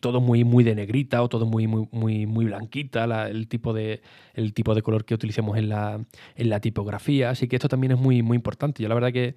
todo 0.00 0.20
muy, 0.20 0.44
muy 0.44 0.64
de 0.64 0.74
negrita 0.74 1.22
o 1.22 1.28
todo 1.28 1.46
muy, 1.46 1.66
muy, 1.66 1.88
muy, 1.92 2.26
muy 2.26 2.46
blanquita 2.46 3.28
el, 3.28 3.48
tipo 3.48 3.72
de, 3.72 4.00
el 4.34 4.54
tipo 4.54 4.74
de 4.74 4.82
color 4.82 5.04
que 5.04 5.14
utilicemos 5.14 5.56
en 5.56 5.68
la, 5.68 6.00
en 6.36 6.50
la 6.50 6.60
tipografía. 6.60 7.30
Así 7.30 7.48
que 7.48 7.56
esto 7.56 7.68
también 7.68 7.92
es 7.92 7.98
muy, 7.98 8.22
muy 8.22 8.36
importante. 8.36 8.82
Yo 8.82 8.88
la 8.88 8.94
verdad 8.94 9.12
que 9.12 9.34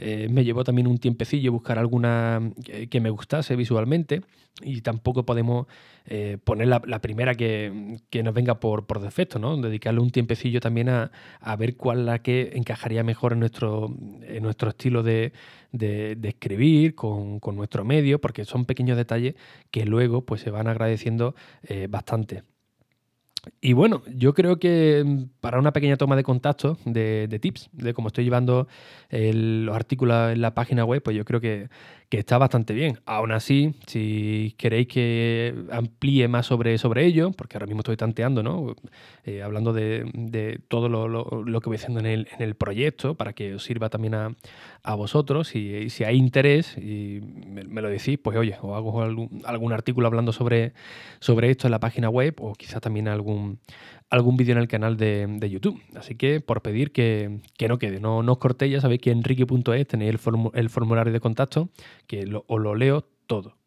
eh, 0.00 0.28
me 0.30 0.44
llevó 0.44 0.64
también 0.64 0.86
un 0.86 0.98
tiempecillo 0.98 1.52
buscar 1.52 1.78
alguna 1.78 2.52
que, 2.88 3.00
me 3.00 3.10
gustase 3.10 3.54
visualmente 3.54 4.22
y 4.62 4.80
tampoco 4.80 5.24
podemos 5.24 5.66
eh, 6.06 6.38
poner 6.42 6.68
la, 6.68 6.80
primera 7.00 7.34
que, 7.34 7.98
nos 8.24 8.34
venga 8.34 8.60
por, 8.60 8.86
por, 8.86 9.00
defecto, 9.00 9.38
¿no? 9.38 9.56
Dedicarle 9.58 10.00
un 10.00 10.10
tiempecillo 10.10 10.60
también 10.60 10.88
a, 10.88 11.10
ver 11.58 11.76
cuál 11.76 12.06
la 12.06 12.22
que 12.22 12.52
encajaría 12.54 13.04
mejor 13.04 13.34
en 13.34 13.40
nuestro, 13.40 13.94
en 14.22 14.42
nuestro 14.42 14.70
estilo 14.70 15.02
de, 15.02 15.32
escribir, 15.72 16.94
con, 16.94 17.40
nuestro 17.54 17.84
medio, 17.84 18.20
porque 18.20 18.44
son 18.44 18.64
pequeños 18.64 18.96
detalles 18.96 19.34
que 19.70 19.84
luego 19.84 20.24
pues, 20.24 20.40
se 20.40 20.50
van 20.50 20.66
agradeciendo 20.66 21.34
eh, 21.62 21.86
bastante. 21.90 22.42
Y 23.60 23.72
bueno, 23.72 24.02
yo 24.14 24.34
creo 24.34 24.58
que 24.58 25.02
mm, 25.04 25.40
para 25.40 25.58
una 25.58 25.72
pequeña 25.72 25.96
toma 25.96 26.16
de 26.16 26.22
contacto, 26.22 26.78
de, 26.84 27.38
tips, 27.40 27.70
de 27.72 27.94
cómo 27.94 28.08
estoy 28.08 28.24
llevando 28.24 28.68
los 29.10 29.74
artículos 29.74 30.32
en 30.32 30.40
la 30.40 30.54
página 30.54 30.84
web, 30.84 31.02
pues 31.02 31.16
yo 31.16 31.24
creo 31.24 31.40
que, 31.40 31.68
está 32.10 32.38
bastante 32.38 32.74
bien. 32.74 32.98
Aún 33.06 33.30
así, 33.30 33.74
si 33.86 34.54
queréis 34.58 34.88
que 34.88 35.54
amplíe 35.70 36.26
más 36.26 36.46
sobre, 36.46 36.76
sobre 36.76 37.06
ello, 37.06 37.30
porque 37.30 37.56
ahora 37.56 37.66
mismo 37.66 37.80
estoy 37.80 37.96
tanteando, 37.96 38.42
¿no? 38.42 38.74
Eh, 39.24 39.42
hablando 39.42 39.72
de, 39.72 40.58
todo 40.66 40.88
lo, 40.88 41.60
que 41.60 41.68
voy 41.68 41.76
haciendo 41.76 42.00
en 42.00 42.06
el, 42.06 42.28
en 42.36 42.42
el, 42.42 42.56
proyecto, 42.56 43.14
para 43.14 43.32
que 43.32 43.54
os 43.54 43.62
sirva 43.62 43.90
también 43.90 44.14
a, 44.14 44.94
vosotros, 44.96 45.54
y 45.54 45.88
si 45.90 46.02
hay 46.02 46.16
interés 46.16 46.76
y 46.76 47.20
me, 47.46 47.80
lo 47.80 47.88
decís, 47.88 48.18
pues 48.18 48.36
oye, 48.36 48.56
os 48.60 48.76
hago 48.76 49.02
algún, 49.02 49.42
algún 49.44 49.72
artículo 49.72 50.08
hablando 50.08 50.32
sobre, 50.32 50.72
sobre 51.20 51.50
esto 51.50 51.68
en 51.68 51.70
la 51.70 51.78
página 51.78 52.10
web, 52.10 52.34
o 52.40 52.54
quizás 52.54 52.80
también 52.80 53.06
algún, 53.06 53.29
algún 54.10 54.36
vídeo 54.36 54.52
en 54.52 54.58
el 54.58 54.68
canal 54.68 54.96
de, 54.96 55.48
YouTube. 55.50 55.80
Así 55.94 56.16
que 56.16 56.40
por 56.40 56.62
pedir 56.62 56.92
que, 56.92 57.40
no 57.68 57.78
quede, 57.78 58.00
no, 58.00 58.22
no 58.22 58.32
os 58.32 58.38
cortéis, 58.38 58.72
ya 58.72 58.80
sabéis 58.80 59.00
que 59.00 59.10
en 59.10 59.18
enrique.es 59.18 59.86
tenéis 59.86 60.18
el, 60.54 60.68
formulario 60.68 61.12
de 61.12 61.20
contacto, 61.20 61.70
que 62.06 62.24
os 62.46 62.60
lo 62.60 62.74
leo 62.74 63.04
todo. 63.26 63.59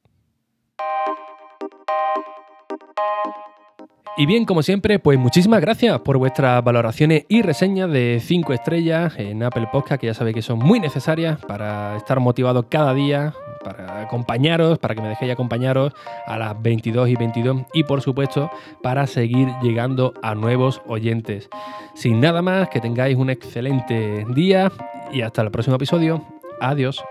Y 4.16 4.28
bien, 4.28 4.46
como 4.46 4.62
siempre, 4.62 5.00
pues 5.00 5.18
muchísimas 5.18 5.60
gracias 5.60 6.00
por 6.02 6.20
vuestras 6.20 6.64
valoraciones 6.64 7.26
y 7.30 7.42
reseñas 7.42 7.90
de 7.90 8.22
5 8.24 8.54
estrellas 8.54 9.14
en 9.18 9.42
Apple 9.42 9.68
Podcast, 9.72 10.00
que 10.00 10.08
ya 10.08 10.14
sabéis 10.14 10.36
que 10.36 10.42
son 10.44 10.60
muy 10.60 10.80
necesarias 10.80 11.40
para 11.48 11.98
estar 11.98 12.20
motivados 12.20 12.66
cada 12.70 12.94
día 12.94 13.34
para 13.64 14.02
acompañaros, 14.02 14.78
para 14.78 14.94
que 14.94 15.02
me 15.02 15.08
dejéis 15.08 15.32
acompañaros 15.32 15.94
a 16.28 16.38
las 16.38 16.62
22 16.62 17.10
y 17.10 17.16
22 17.16 17.62
y 17.74 17.84
por 17.86 18.02
supuesto 18.02 18.52
para 18.84 19.08
seguir 19.08 19.48
llegando 19.64 20.14
a 20.22 20.36
nuevos 20.36 20.82
oyentes. 20.86 21.50
Sin 21.96 22.20
nada 22.20 22.42
más, 22.42 22.70
que 22.70 22.82
tengáis 22.82 23.18
un 23.18 23.30
excelente 23.30 24.26
día 24.36 24.72
y 25.12 25.22
hasta 25.22 25.42
el 25.42 25.50
próximo 25.50 25.78
episodio. 25.78 26.24
Adiós. 26.60 27.04